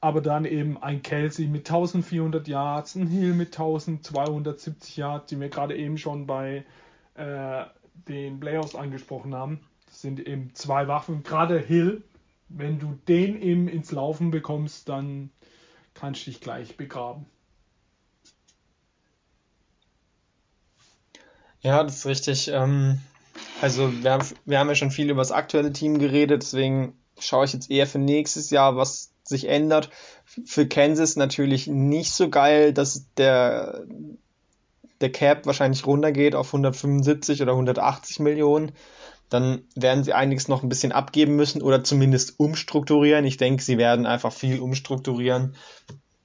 [0.01, 5.49] Aber dann eben ein Kelsey mit 1400 Yards, ein Hill mit 1270 Yards, die wir
[5.49, 6.65] gerade eben schon bei
[7.15, 7.65] äh,
[8.09, 9.61] den Playoffs angesprochen haben.
[9.87, 11.23] Das sind eben zwei Waffen.
[11.23, 12.03] Gerade Hill,
[12.49, 15.31] wenn du den eben ins Laufen bekommst, dann
[15.95, 17.27] kannst du dich gleich begraben.
[21.63, 22.49] Ja, das ist richtig.
[22.49, 22.99] Ähm,
[23.61, 27.45] also wir haben, wir haben ja schon viel über das aktuelle Team geredet, deswegen schaue
[27.45, 29.91] ich jetzt eher für nächstes Jahr, was sich ändert.
[30.25, 33.85] Für Kansas natürlich nicht so geil, dass der,
[35.01, 38.73] der Cap wahrscheinlich runtergeht auf 175 oder 180 Millionen.
[39.29, 43.25] Dann werden sie einiges noch ein bisschen abgeben müssen oder zumindest umstrukturieren.
[43.25, 45.55] Ich denke, sie werden einfach viel umstrukturieren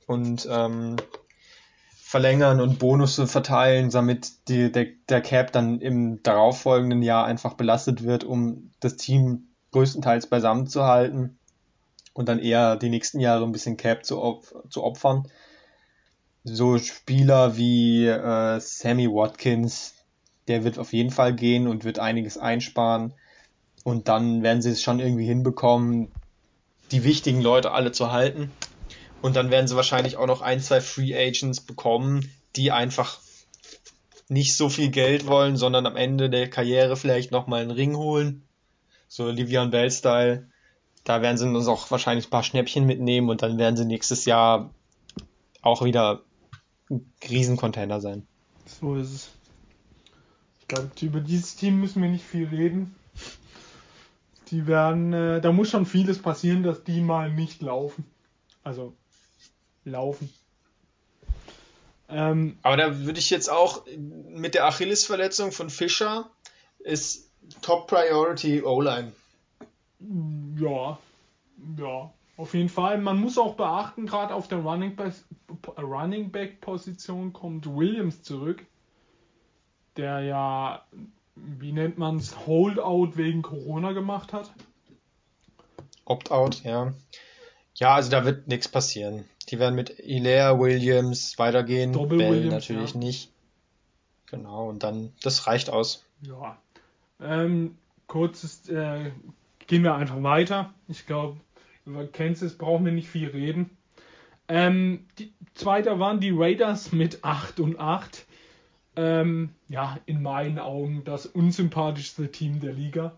[0.08, 0.98] und ähm,
[2.08, 8.02] verlängern und Bonusse verteilen, damit die, der, der Cap dann im darauffolgenden Jahr einfach belastet
[8.02, 11.38] wird, um das Team größtenteils beisammen zu halten
[12.14, 15.28] und dann eher die nächsten Jahre ein bisschen Cap zu, op zu opfern.
[16.46, 19.94] So Spieler wie äh, Sammy Watkins,
[20.48, 23.16] der wird auf jeden Fall gehen und wird einiges einsparen.
[23.84, 26.08] Und dann werden sie es schon irgendwie hinbekommen,
[26.92, 28.50] die wichtigen Leute alle zu halten.
[29.22, 33.20] Und dann werden sie wahrscheinlich auch noch ein, zwei Free Agents bekommen, die einfach
[34.30, 38.44] nicht so viel Geld wollen, sondern am Ende der Karriere vielleicht nochmal einen Ring holen.
[39.08, 40.48] So Livian Bell-Style.
[41.04, 44.26] Da werden sie uns auch wahrscheinlich ein paar Schnäppchen mitnehmen und dann werden sie nächstes
[44.26, 44.74] Jahr
[45.62, 46.24] auch wieder
[46.90, 48.28] ein Riesencontainer sein.
[48.66, 49.30] So ist es.
[50.60, 52.94] Ich glaube, über dieses Team müssen wir nicht viel reden.
[54.52, 58.06] Die werden, äh, da muss schon vieles passieren, dass die mal nicht laufen.
[58.64, 58.94] Also
[59.90, 60.34] laufen.
[62.10, 66.30] Ähm, Aber da würde ich jetzt auch mit der Achillesverletzung von Fischer
[66.80, 67.30] ist
[67.62, 69.12] Top Priority O-Line.
[70.58, 70.98] ja,
[71.78, 72.98] ja, auf jeden Fall.
[73.00, 75.14] Man muss auch beachten, gerade auf der Running Back,
[75.78, 78.66] Running Back Position kommt Williams zurück,
[79.98, 80.86] der ja,
[81.36, 84.52] wie nennt man es, Holdout wegen Corona gemacht hat.
[86.06, 86.94] Opt-out, ja.
[87.76, 89.26] Ja, also da wird nichts passieren.
[89.50, 91.94] Die werden mit Hilaire Williams weitergehen.
[91.94, 93.00] Doppel Bell Williams, natürlich ja.
[93.00, 93.32] nicht.
[94.30, 96.06] Genau, und dann, das reicht aus.
[96.22, 96.58] Ja.
[97.22, 99.12] Ähm, kurzes, äh,
[99.68, 100.74] gehen wir einfach weiter.
[100.88, 101.38] Ich glaube,
[101.86, 103.70] über Kansas brauchen wir nicht viel reden.
[104.50, 108.26] Ähm, die Zweiter waren die Raiders mit 8 und 8.
[108.96, 113.18] Ähm, ja, in meinen Augen das unsympathischste Team der Liga.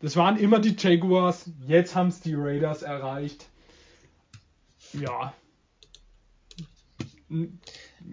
[0.00, 3.46] Das waren immer die Jaguars, jetzt haben es die Raiders erreicht.
[5.00, 5.34] Ja.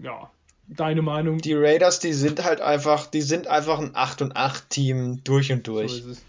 [0.02, 0.30] Ja.
[0.66, 1.38] Deine Meinung?
[1.38, 5.52] Die Raiders, die sind halt einfach, die sind einfach ein 8 und 8 Team durch
[5.52, 5.98] und so durch.
[5.98, 6.22] ist es.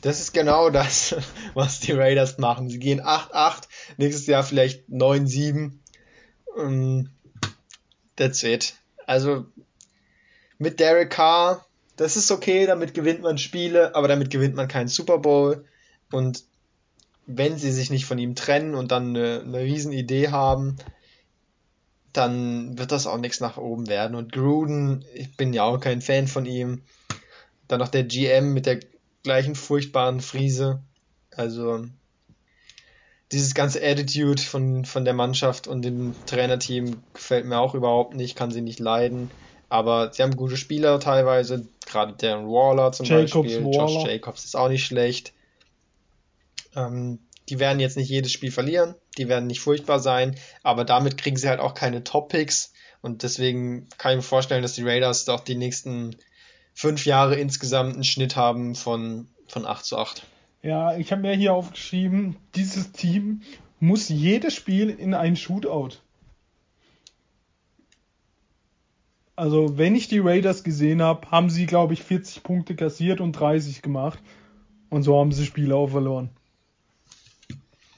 [0.00, 1.14] Das ist genau das,
[1.54, 2.70] was die Raiders machen.
[2.70, 3.64] Sie gehen 8-8,
[3.98, 5.72] nächstes Jahr vielleicht 9-7.
[6.56, 7.10] Um,
[8.16, 8.74] that's it.
[9.06, 9.46] Also
[10.58, 14.88] mit Derek Carr, das ist okay, damit gewinnt man Spiele, aber damit gewinnt man keinen
[14.88, 15.64] Super Bowl.
[16.10, 16.44] Und
[17.36, 20.76] wenn sie sich nicht von ihm trennen und dann eine, eine riesen Idee haben,
[22.12, 24.16] dann wird das auch nichts nach oben werden.
[24.16, 26.82] Und Gruden, ich bin ja auch kein Fan von ihm.
[27.68, 28.80] Dann noch der GM mit der
[29.22, 30.82] gleichen furchtbaren Friese.
[31.30, 31.86] Also
[33.32, 38.36] dieses ganze Attitude von, von der Mannschaft und dem Trainerteam gefällt mir auch überhaupt nicht,
[38.36, 39.30] kann sie nicht leiden.
[39.68, 43.72] Aber sie haben gute Spieler teilweise, gerade Darren Waller zum Jacobs Beispiel.
[43.72, 44.10] Josh Waller.
[44.10, 45.32] Jacobs ist auch nicht schlecht.
[46.74, 51.16] Ähm, die werden jetzt nicht jedes Spiel verlieren, die werden nicht furchtbar sein, aber damit
[51.16, 55.24] kriegen sie halt auch keine Top-Picks und deswegen kann ich mir vorstellen, dass die Raiders
[55.24, 56.16] doch die nächsten
[56.74, 60.26] fünf Jahre insgesamt einen Schnitt haben von, von 8 zu 8.
[60.62, 63.42] Ja, ich habe mir hier aufgeschrieben, dieses Team
[63.80, 65.96] muss jedes Spiel in ein Shootout.
[69.36, 73.32] Also, wenn ich die Raiders gesehen habe, haben sie, glaube ich, 40 Punkte kassiert und
[73.32, 74.18] 30 gemacht.
[74.90, 76.28] Und so haben sie Spiele auch verloren.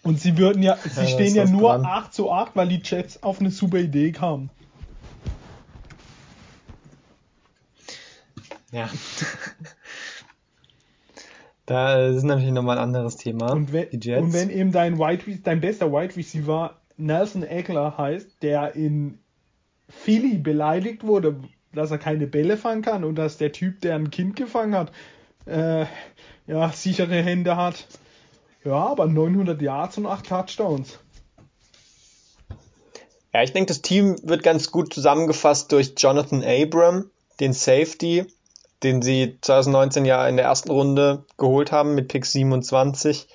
[0.03, 1.87] Und sie würden ja, sie da stehen ja nur dran.
[1.87, 4.51] 8 zu 8, weil die Jets auf eine super Idee kamen.
[8.73, 8.89] Ja.
[11.65, 13.53] Da ist natürlich nochmal ein anderes Thema.
[13.53, 18.75] Und wenn, und wenn eben dein, Wide, dein bester Wide Receiver Nelson Eckler heißt, der
[18.75, 19.21] in
[19.89, 21.41] Philly beleidigt wurde,
[21.73, 24.93] dass er keine Bälle fangen kann und dass der Typ, der ein Kind gefangen hat,
[25.47, 25.87] äh,
[26.47, 27.87] ja, sichere Hände hat.
[28.65, 30.99] Ja, aber 900 Yards und 8 Touchdowns.
[33.33, 38.27] Ja, ich denke, das Team wird ganz gut zusammengefasst durch Jonathan Abram, den Safety,
[38.83, 43.29] den sie 2019 ja in der ersten Runde geholt haben mit Pick 27.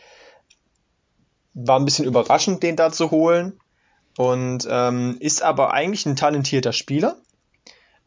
[1.55, 3.59] War ein bisschen überraschend, den da zu holen.
[4.17, 7.17] Und ähm, ist aber eigentlich ein talentierter Spieler.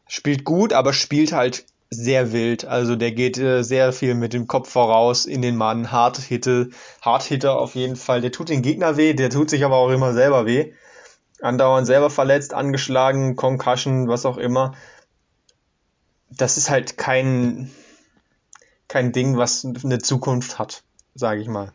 [0.07, 2.65] Spielt gut, aber spielt halt sehr wild.
[2.65, 5.91] Also der geht äh, sehr viel mit dem Kopf voraus in den Mann.
[5.91, 6.69] Hard Hitte,
[7.01, 8.21] Hard Hitter auf jeden Fall.
[8.21, 10.73] Der tut den Gegner weh, der tut sich aber auch immer selber weh.
[11.41, 14.73] Andauernd selber verletzt, angeschlagen, Concussion, was auch immer.
[16.29, 17.69] Das ist halt kein,
[18.87, 21.73] kein Ding, was eine Zukunft hat, sage ich mal.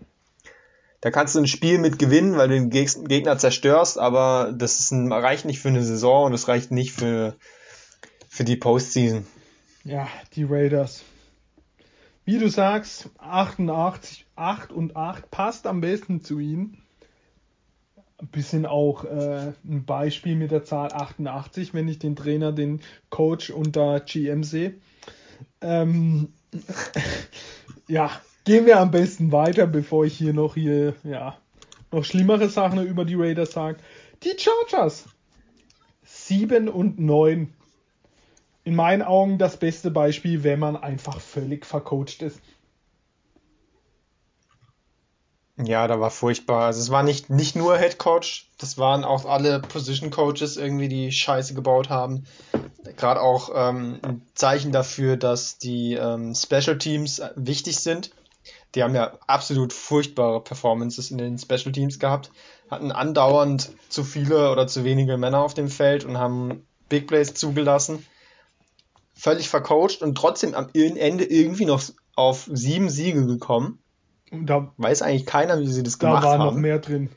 [1.03, 5.13] Da kannst du ein Spiel mit gewinnen, weil du den Gegner zerstörst, aber das ein,
[5.13, 7.37] reicht nicht für eine Saison und es reicht nicht für,
[8.31, 9.27] für die Postseason.
[9.87, 11.05] Ja, die Raiders.
[12.25, 16.79] Wie du sagst, 88, 8 und 8 passt am besten zu ihnen.
[18.19, 22.81] Ein bisschen auch äh, ein Beispiel mit der Zahl 88, wenn ich den Trainer, den
[23.11, 24.75] Coach und da GM sehe.
[25.61, 26.33] Ähm,
[27.87, 28.11] ja,
[28.43, 31.39] gehen wir am besten weiter, bevor ich hier noch hier, ja,
[31.93, 33.79] noch schlimmere Sachen über die Raiders sage.
[34.25, 35.05] Die Chargers.
[36.03, 37.53] 7 und 9
[38.67, 42.41] in meinen Augen das beste Beispiel, wenn man einfach völlig vercoacht ist.
[45.57, 46.67] Ja, da war furchtbar.
[46.67, 50.89] Also es war nicht, nicht nur Head Coach, das waren auch alle Position Coaches irgendwie,
[50.89, 52.25] die Scheiße gebaut haben.
[52.97, 58.11] Gerade auch ähm, ein Zeichen dafür, dass die ähm, Special Teams wichtig sind.
[58.75, 62.33] Die haben ja absolut furchtbare Performances in den Special Teams gehabt,
[62.69, 67.33] hatten andauernd zu viele oder zu wenige Männer auf dem Feld und haben Big Plays
[67.33, 68.05] zugelassen
[69.27, 71.83] völlig vercoacht und trotzdem am Ende irgendwie noch
[72.15, 73.81] auf sieben Siege gekommen.
[74.31, 76.39] Und da weiß eigentlich keiner, wie sie das gemacht haben.
[76.39, 77.11] Da war noch mehr drin.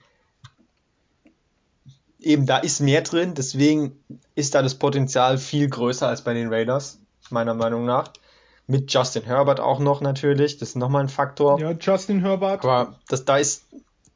[2.19, 6.51] Eben, da ist mehr drin, deswegen ist da das Potenzial viel größer als bei den
[6.51, 8.11] Raiders, meiner Meinung nach.
[8.65, 11.59] Mit Justin Herbert auch noch natürlich, das ist nochmal ein Faktor.
[11.59, 12.65] Ja, Justin Herbert.
[12.65, 13.65] Aber das, da ist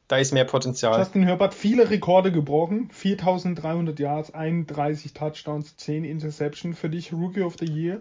[0.08, 0.98] da ist mehr Potenzial.
[0.98, 2.90] Justin Herbert viele Rekorde gebrochen.
[2.92, 6.74] 4300 Yards, 31 Touchdowns, 10 Interception.
[6.74, 8.00] Für dich Rookie of the Year?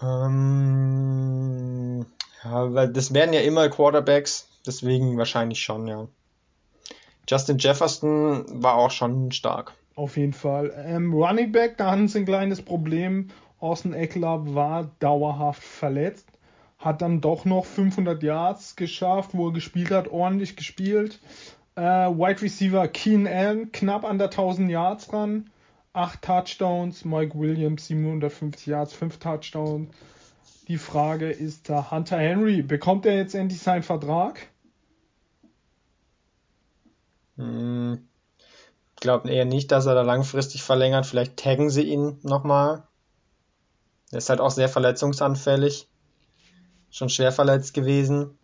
[0.00, 1.26] Ähm,
[2.44, 6.06] ja, weil das werden ja immer Quarterbacks, deswegen wahrscheinlich schon, ja.
[7.28, 9.74] Justin Jefferson war auch schon stark.
[9.94, 10.72] Auf jeden Fall.
[10.86, 13.28] Ähm, Running Back, da hatten sie ein kleines Problem.
[13.58, 16.28] Austin Eckler war dauerhaft verletzt
[16.78, 21.20] hat dann doch noch 500 Yards geschafft, wo er gespielt hat, ordentlich gespielt.
[21.74, 25.50] Äh, Wide Receiver Keen Allen knapp an der 1000 Yards ran,
[25.92, 29.88] 8 Touchdowns, Mike Williams 750 Yards, 5 Touchdowns.
[30.68, 34.48] Die Frage ist da Hunter Henry, bekommt er jetzt endlich seinen Vertrag?
[37.36, 38.06] Hm,
[38.94, 41.06] ich glaube eher nicht, dass er da langfristig verlängert.
[41.06, 42.84] Vielleicht taggen sie ihn nochmal.
[44.10, 45.87] Er ist halt auch sehr verletzungsanfällig
[46.90, 48.38] schon schwer verletzt gewesen.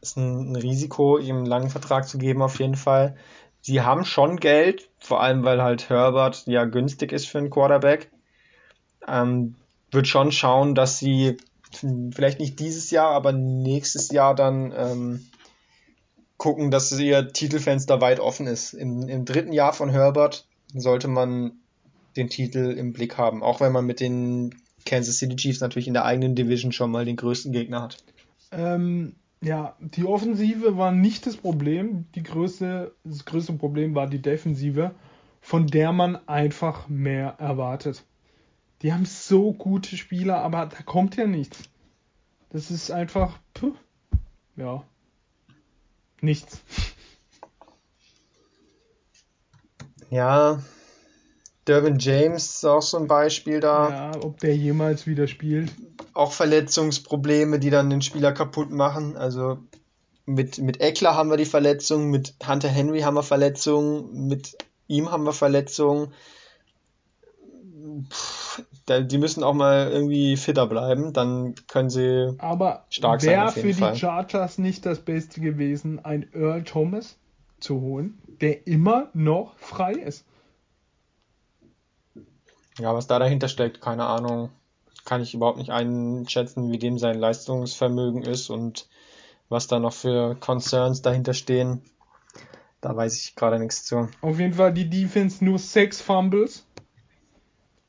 [0.00, 3.16] Ist ein, ein Risiko, ihm einen langen Vertrag zu geben, auf jeden Fall.
[3.60, 8.10] Sie haben schon Geld, vor allem weil halt Herbert ja günstig ist für einen Quarterback.
[9.08, 9.56] Ähm,
[9.90, 11.36] wird schon schauen, dass sie
[12.12, 15.26] vielleicht nicht dieses Jahr, aber nächstes Jahr dann ähm,
[16.36, 18.72] gucken, dass ihr Titelfenster weit offen ist.
[18.72, 21.52] Im, Im dritten Jahr von Herbert sollte man
[22.16, 24.54] den Titel im Blick haben, auch wenn man mit den
[24.86, 27.98] Kansas City Chiefs natürlich in der eigenen Division schon mal den größten Gegner hat.
[28.52, 32.06] Ähm, ja, die Offensive war nicht das Problem.
[32.14, 34.94] Die größte, das größte Problem war die Defensive,
[35.40, 38.04] von der man einfach mehr erwartet.
[38.82, 41.62] Die haben so gute Spieler, aber da kommt ja nichts.
[42.50, 43.74] Das ist einfach, puh,
[44.56, 44.82] ja,
[46.20, 46.62] nichts.
[50.10, 50.62] Ja,
[51.66, 53.90] Dervin James ist auch so ein Beispiel da.
[53.90, 55.72] Ja, ob der jemals wieder spielt.
[56.14, 59.16] Auch Verletzungsprobleme, die dann den Spieler kaputt machen.
[59.16, 59.58] Also
[60.26, 64.56] mit, mit Eckler haben wir die Verletzung, mit Hunter Henry haben wir Verletzungen, mit
[64.86, 66.12] ihm haben wir Verletzungen.
[68.88, 73.38] die müssen auch mal irgendwie fitter bleiben, dann können sie Aber stark sein.
[73.38, 73.92] Aber wäre für Fall.
[73.92, 77.16] die Chargers nicht das Beste gewesen, ein Earl Thomas
[77.58, 80.24] zu holen, der immer noch frei ist?
[82.78, 84.50] Ja, was da dahinter steckt, keine Ahnung.
[85.04, 88.88] kann ich überhaupt nicht einschätzen, wie dem sein Leistungsvermögen ist und
[89.48, 91.82] was da noch für Concerns dahinter stehen.
[92.80, 94.08] Da weiß ich gerade nichts zu.
[94.20, 96.66] Auf jeden Fall die Defense nur sechs Fumbles.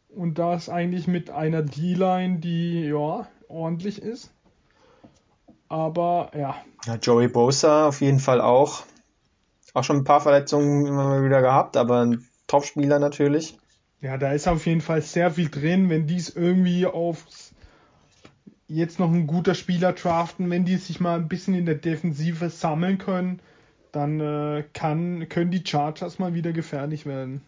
[0.09, 4.31] Und das eigentlich mit einer D-Line, die ja ordentlich ist.
[5.69, 6.55] Aber ja.
[6.85, 6.95] ja.
[6.95, 8.83] Joey Bosa auf jeden Fall auch.
[9.73, 13.57] Auch schon ein paar Verletzungen immer wieder gehabt, aber ein Topspieler natürlich.
[14.01, 17.25] Ja, da ist auf jeden Fall sehr viel drin, wenn die es irgendwie auf
[18.67, 22.49] jetzt noch ein guter Spieler draften, wenn die sich mal ein bisschen in der Defensive
[22.49, 23.39] sammeln können,
[23.91, 27.41] dann äh, kann, können die Chargers mal wieder gefährlich werden.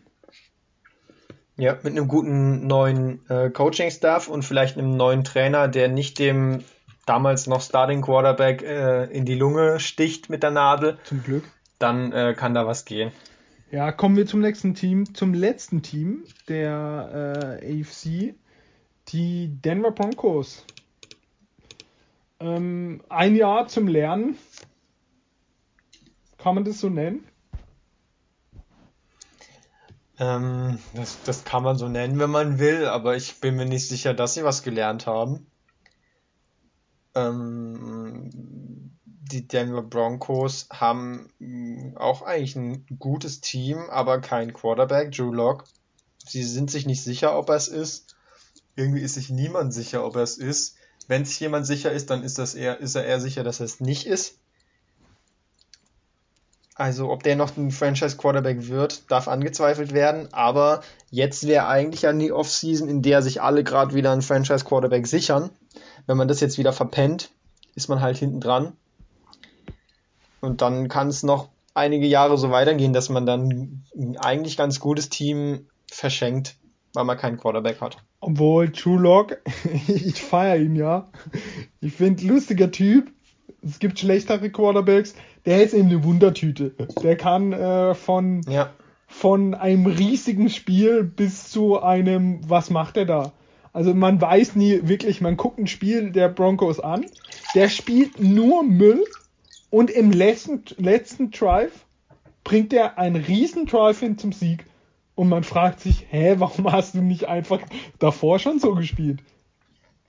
[1.57, 6.63] Ja, mit einem guten neuen äh, Coaching-Staff und vielleicht einem neuen Trainer, der nicht dem
[7.05, 10.97] damals noch Starting Quarterback äh, in die Lunge sticht mit der Nadel.
[11.03, 11.43] Zum Glück.
[11.77, 13.11] Dann äh, kann da was gehen.
[13.71, 18.33] Ja, kommen wir zum nächsten Team, zum letzten Team der äh, AFC,
[19.09, 20.65] die Denver Broncos.
[22.39, 24.37] Ähm, ein Jahr zum Lernen.
[26.39, 27.27] Kann man das so nennen?
[30.17, 33.87] Ähm, das, das kann man so nennen, wenn man will, aber ich bin mir nicht
[33.87, 35.45] sicher, dass sie was gelernt haben.
[37.13, 38.31] Ähm,
[39.31, 45.65] die Denver Broncos haben mm, auch eigentlich ein gutes Team, aber kein Quarterback, Drew Lock.
[46.25, 48.15] Sie sind sich nicht sicher, ob er es ist.
[48.75, 50.75] Irgendwie ist sich niemand sicher, ob er es ist.
[51.07, 53.65] Wenn sich jemand sicher ist, dann ist, das eher, ist er eher sicher, dass er
[53.65, 54.37] es nicht ist.
[56.75, 60.29] Also ob der noch ein Franchise Quarterback wird, darf angezweifelt werden.
[60.33, 64.63] Aber jetzt wäre eigentlich an die Offseason, in der sich alle gerade wieder einen Franchise
[64.63, 65.49] Quarterback sichern.
[66.05, 67.31] Wenn man das jetzt wieder verpennt,
[67.75, 68.73] ist man halt hinten dran.
[70.41, 74.79] Und dann kann es noch einige Jahre so weitergehen, dass man dann ein eigentlich ganz
[74.79, 76.57] gutes Team verschenkt,
[76.93, 77.97] weil man keinen Quarterback hat.
[78.19, 79.37] Obwohl True Lock,
[79.87, 81.09] ich feiere ihn ja.
[81.81, 83.11] Ich finde, lustiger Typ.
[83.61, 85.15] Es gibt schlechtere Quarterbacks.
[85.45, 86.75] Der ist eben eine Wundertüte.
[87.01, 88.69] Der kann äh, von, ja.
[89.07, 93.31] von einem riesigen Spiel bis zu einem, was macht er da?
[93.71, 97.05] Also man weiß nie wirklich, man guckt ein Spiel der Broncos an.
[97.55, 99.03] Der spielt nur Müll
[99.69, 101.85] und im letzten, letzten Drive
[102.43, 104.65] bringt er einen riesen Drive hin zum Sieg.
[105.15, 107.59] Und man fragt sich, hä, warum hast du nicht einfach
[107.99, 109.19] davor schon so gespielt?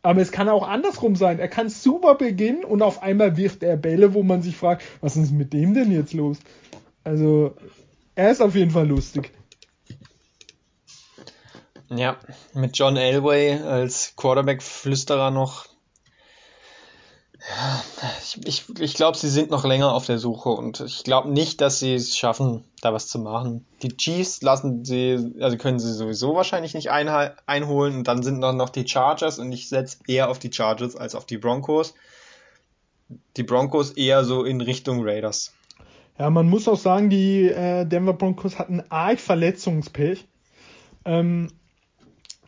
[0.03, 1.39] Aber es kann auch andersrum sein.
[1.39, 5.17] Er kann super beginnen und auf einmal wirft er Bälle, wo man sich fragt, was
[5.17, 6.39] ist mit dem denn jetzt los?
[7.05, 7.55] Also,
[8.15, 9.33] er ist auf jeden Fall lustig.
[11.89, 12.17] Ja,
[12.55, 15.67] mit John Elway als Quarterback-Flüsterer noch
[17.49, 17.83] ja,
[18.21, 21.61] ich, ich, ich glaube, sie sind noch länger auf der Suche und ich glaube nicht,
[21.63, 23.65] dass sie es schaffen, da was zu machen.
[23.83, 28.53] Die Chiefs lassen sie, also können sie sowieso wahrscheinlich nicht einholen und dann sind noch,
[28.53, 31.95] noch die Chargers und ich setze eher auf die Chargers als auf die Broncos.
[33.37, 35.55] Die Broncos eher so in Richtung Raiders.
[36.19, 40.27] Ja, man muss auch sagen, die äh, Denver Broncos hatten arg Verletzungspech.
[41.07, 41.49] Ähm,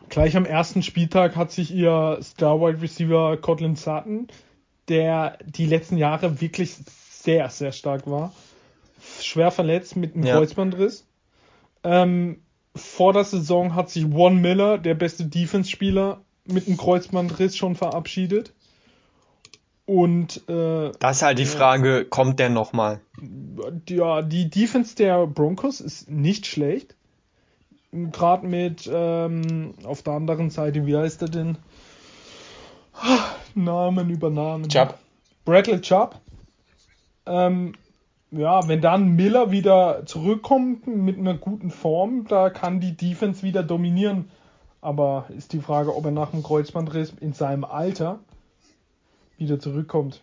[0.09, 4.27] gleich am ersten Spieltag hat sich ihr Star Wide Receiver Cortland Sutton
[4.89, 6.75] der die letzten Jahre wirklich
[7.09, 8.33] sehr, sehr stark war.
[9.21, 10.35] Schwer verletzt mit einem ja.
[10.35, 11.05] Kreuzbandriss.
[11.83, 12.41] Ähm,
[12.75, 18.53] vor der Saison hat sich One Miller, der beste Defense-Spieler, mit einem Kreuzbandriss schon verabschiedet.
[19.85, 23.01] Und äh, das ist halt die Frage, äh, kommt der nochmal?
[23.89, 26.95] Ja, die Defense der Broncos ist nicht schlecht.
[27.91, 31.57] Gerade mit ähm, auf der anderen Seite, wie heißt er denn?
[33.55, 34.69] Namen über Namen.
[34.69, 34.97] Chubb.
[35.45, 36.19] Bradley Chubb.
[37.25, 37.73] Ähm,
[38.31, 43.63] ja, wenn dann Miller wieder zurückkommt mit einer guten Form, da kann die Defense wieder
[43.63, 44.29] dominieren.
[44.81, 48.19] Aber ist die Frage, ob er nach dem Kreuzbandriss in seinem Alter
[49.37, 50.21] wieder zurückkommt.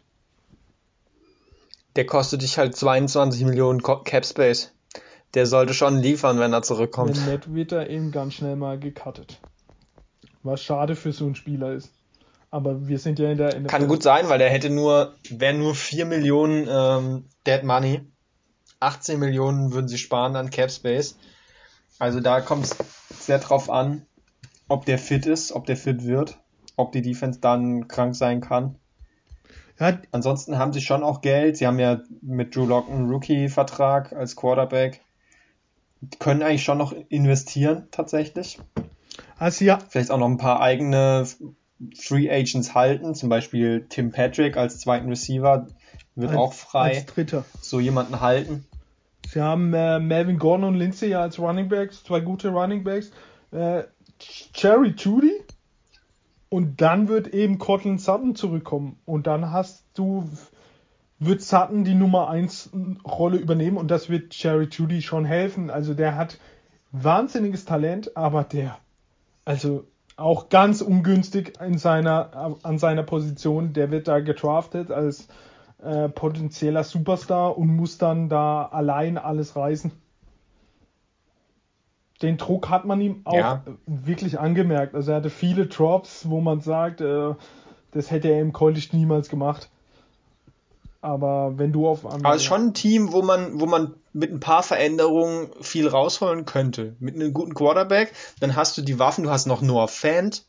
[1.97, 4.73] Der kostet dich halt 22 Millionen Cap Space.
[5.35, 7.17] Der sollte schon liefern, wenn er zurückkommt.
[7.17, 9.41] Wenn nicht, wird er eben ganz schnell mal gecuttet.
[10.43, 11.93] Was schade für so einen Spieler ist.
[12.51, 13.55] Aber wir sind ja in der.
[13.55, 17.63] In der Kann gut sein, weil der hätte nur, wären nur 4 Millionen ähm, Dead
[17.63, 18.01] Money.
[18.81, 21.17] 18 Millionen würden sie sparen an Cap Space.
[21.99, 22.77] Also da kommt es
[23.11, 24.07] sehr drauf an,
[24.69, 26.39] ob der fit ist, ob der fit wird,
[26.77, 28.77] ob die Defense dann krank sein kann.
[29.79, 29.99] Ja.
[30.13, 31.57] Ansonsten haben sie schon auch Geld.
[31.57, 35.03] Sie haben ja mit Drew Lock einen Rookie-Vertrag als Quarterback.
[36.01, 38.59] Die können eigentlich schon noch investieren, tatsächlich.
[39.39, 39.79] Also ja.
[39.89, 41.27] Vielleicht auch noch ein paar eigene
[41.97, 45.67] Free Agents halten, zum Beispiel Tim Patrick als zweiten Receiver
[46.15, 46.97] wird als, auch frei.
[46.97, 47.45] Als Dritter.
[47.61, 48.67] So jemanden halten.
[49.29, 53.13] Sie haben äh, Melvin Gordon und Lindsay als Running Backs, zwei gute Running Backs.
[53.53, 53.85] Äh,
[54.19, 55.33] Cherry Judy
[56.49, 58.99] Und dann wird eben Cortland Sutton zurückkommen.
[59.07, 60.29] Und dann hast du,
[61.19, 62.71] wird Sutton die Nummer 1
[63.05, 65.71] Rolle übernehmen und das wird Jerry Judy schon helfen.
[65.71, 66.39] Also der hat
[66.93, 68.79] wahnsinniges Talent, aber der,
[69.45, 69.87] also
[70.21, 75.29] auch ganz ungünstig in seiner, an seiner Position, der wird da gedraftet als
[75.83, 79.93] äh, potenzieller Superstar und muss dann da allein alles reißen
[82.23, 83.63] den Druck hat man ihm auch ja.
[83.87, 84.95] wirklich angemerkt.
[84.95, 87.35] Also er hatte viele Drops, wo man sagt, äh,
[87.93, 89.71] das hätte er im College niemals gemacht.
[91.03, 94.31] Aber wenn du auf Aber es ist schon ein Team, wo man, wo man mit
[94.31, 96.95] ein paar Veränderungen viel rausholen könnte.
[96.99, 100.45] Mit einem guten Quarterback, dann hast du die Waffen, du hast noch Noah Fant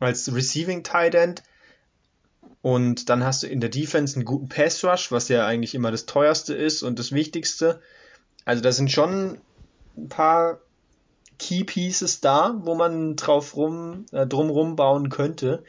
[0.00, 1.42] als Receiving Tight End.
[2.60, 5.92] Und dann hast du in der Defense einen guten Pass Rush, was ja eigentlich immer
[5.92, 7.80] das teuerste ist und das Wichtigste.
[8.44, 9.38] Also da sind schon
[9.96, 10.58] ein paar
[11.38, 15.62] Key Pieces da, wo man drauf rum, äh, drumrum bauen könnte.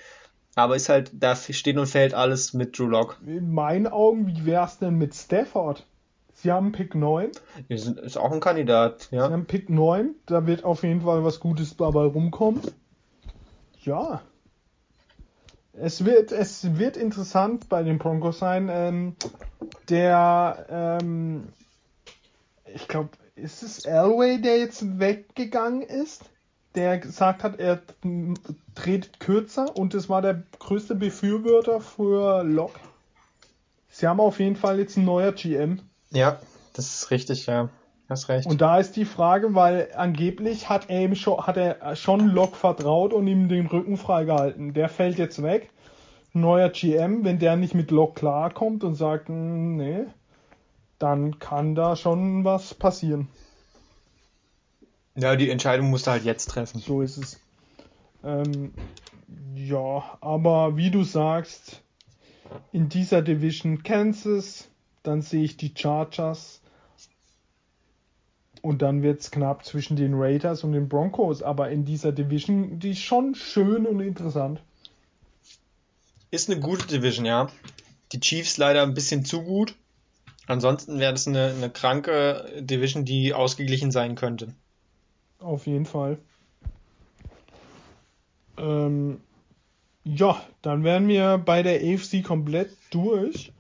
[0.56, 3.20] Aber ist halt, da steht und fällt alles mit Drew Lock.
[3.26, 5.86] In meinen Augen, wie wär's denn mit Stafford?
[6.34, 7.32] Sie haben Pick 9.
[7.68, 9.28] Ist, ist auch ein Kandidat, ja.
[9.28, 12.62] Sie haben Pick 9, da wird auf jeden Fall was Gutes dabei rumkommen.
[13.84, 14.22] Ja.
[15.74, 18.70] Es wird, es wird interessant bei den Broncos sein.
[18.72, 19.16] Ähm,
[19.90, 21.50] der, ähm,
[22.74, 26.24] ich glaube, ist es Elway, der jetzt weggegangen ist?
[26.76, 27.82] Der gesagt hat, er
[28.76, 32.80] dreht kürzer und es war der größte Befürworter für Lok.
[33.90, 35.82] Sie haben auf jeden Fall jetzt ein neuer GM.
[36.12, 36.40] Ja,
[36.74, 37.70] das ist richtig, ja.
[38.08, 38.48] Hast recht.
[38.48, 42.56] Und da ist die Frage, weil angeblich hat er, ihm schon, hat er schon Lok
[42.56, 44.74] vertraut und ihm den Rücken freigehalten.
[44.74, 45.70] Der fällt jetzt weg.
[46.34, 50.06] Neuer GM, wenn der nicht mit Lok klarkommt und sagt, hm, nee,
[50.98, 53.28] dann kann da schon was passieren.
[55.20, 56.80] Ja, die Entscheidung musst du halt jetzt treffen.
[56.80, 57.40] So ist es.
[58.24, 58.74] Ähm,
[59.56, 61.82] ja, aber wie du sagst,
[62.72, 64.70] in dieser Division Kansas,
[65.04, 66.62] dann sehe ich die Chargers
[68.62, 72.80] und dann wird es knapp zwischen den Raiders und den Broncos, aber in dieser Division,
[72.80, 74.62] die ist schon schön und interessant.
[76.32, 77.50] Ist eine gute Division, ja.
[78.12, 79.76] Die Chiefs leider ein bisschen zu gut.
[80.48, 84.54] Ansonsten wäre das eine, eine kranke Division, die ausgeglichen sein könnte.
[85.40, 86.18] Auf jeden Fall.
[88.58, 89.22] Ähm,
[90.04, 93.54] ja, dann wären wir bei der AFC komplett durch.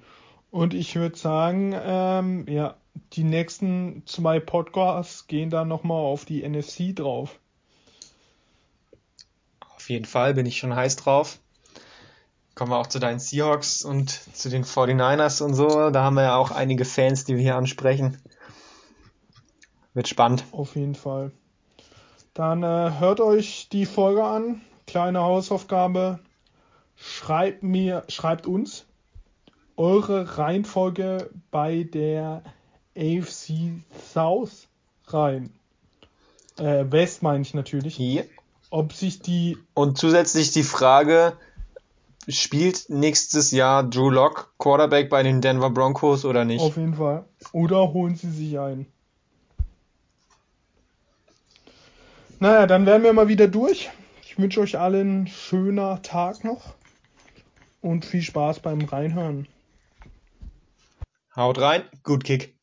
[0.51, 2.75] Und ich würde sagen, ähm, ja,
[3.13, 7.39] die nächsten zwei Podcasts gehen dann nochmal auf die NFC drauf.
[9.75, 11.39] Auf jeden Fall bin ich schon heiß drauf
[12.59, 15.91] kommen wir auch zu deinen Seahawks und zu den 49ers und so.
[15.91, 18.17] Da haben wir ja auch einige Fans, die wir hier ansprechen.
[19.93, 20.43] Wird spannend.
[20.51, 21.31] Auf jeden Fall.
[22.39, 24.61] Dann äh, hört euch die Folge an.
[24.87, 26.19] Kleine Hausaufgabe.
[26.95, 28.85] Schreibt mir, schreibt uns
[29.75, 32.41] eure Reihenfolge bei der
[32.95, 33.73] AFC
[34.13, 34.69] South
[35.07, 35.51] rein.
[36.57, 37.97] Äh, West meine ich natürlich.
[37.97, 38.23] Hier.
[38.69, 39.57] Ob sich die.
[39.73, 41.33] Und zusätzlich die Frage,
[42.29, 46.61] spielt nächstes Jahr Drew Lock Quarterback bei den Denver Broncos oder nicht?
[46.61, 47.25] Auf jeden Fall.
[47.51, 48.85] Oder holen sie sich ein.
[52.41, 53.89] Naja, dann wären wir mal wieder durch.
[54.21, 56.75] Ich wünsche euch allen einen schönen Tag noch
[57.81, 59.47] und viel Spaß beim Reinhören.
[61.35, 62.58] Haut rein, gut Kick.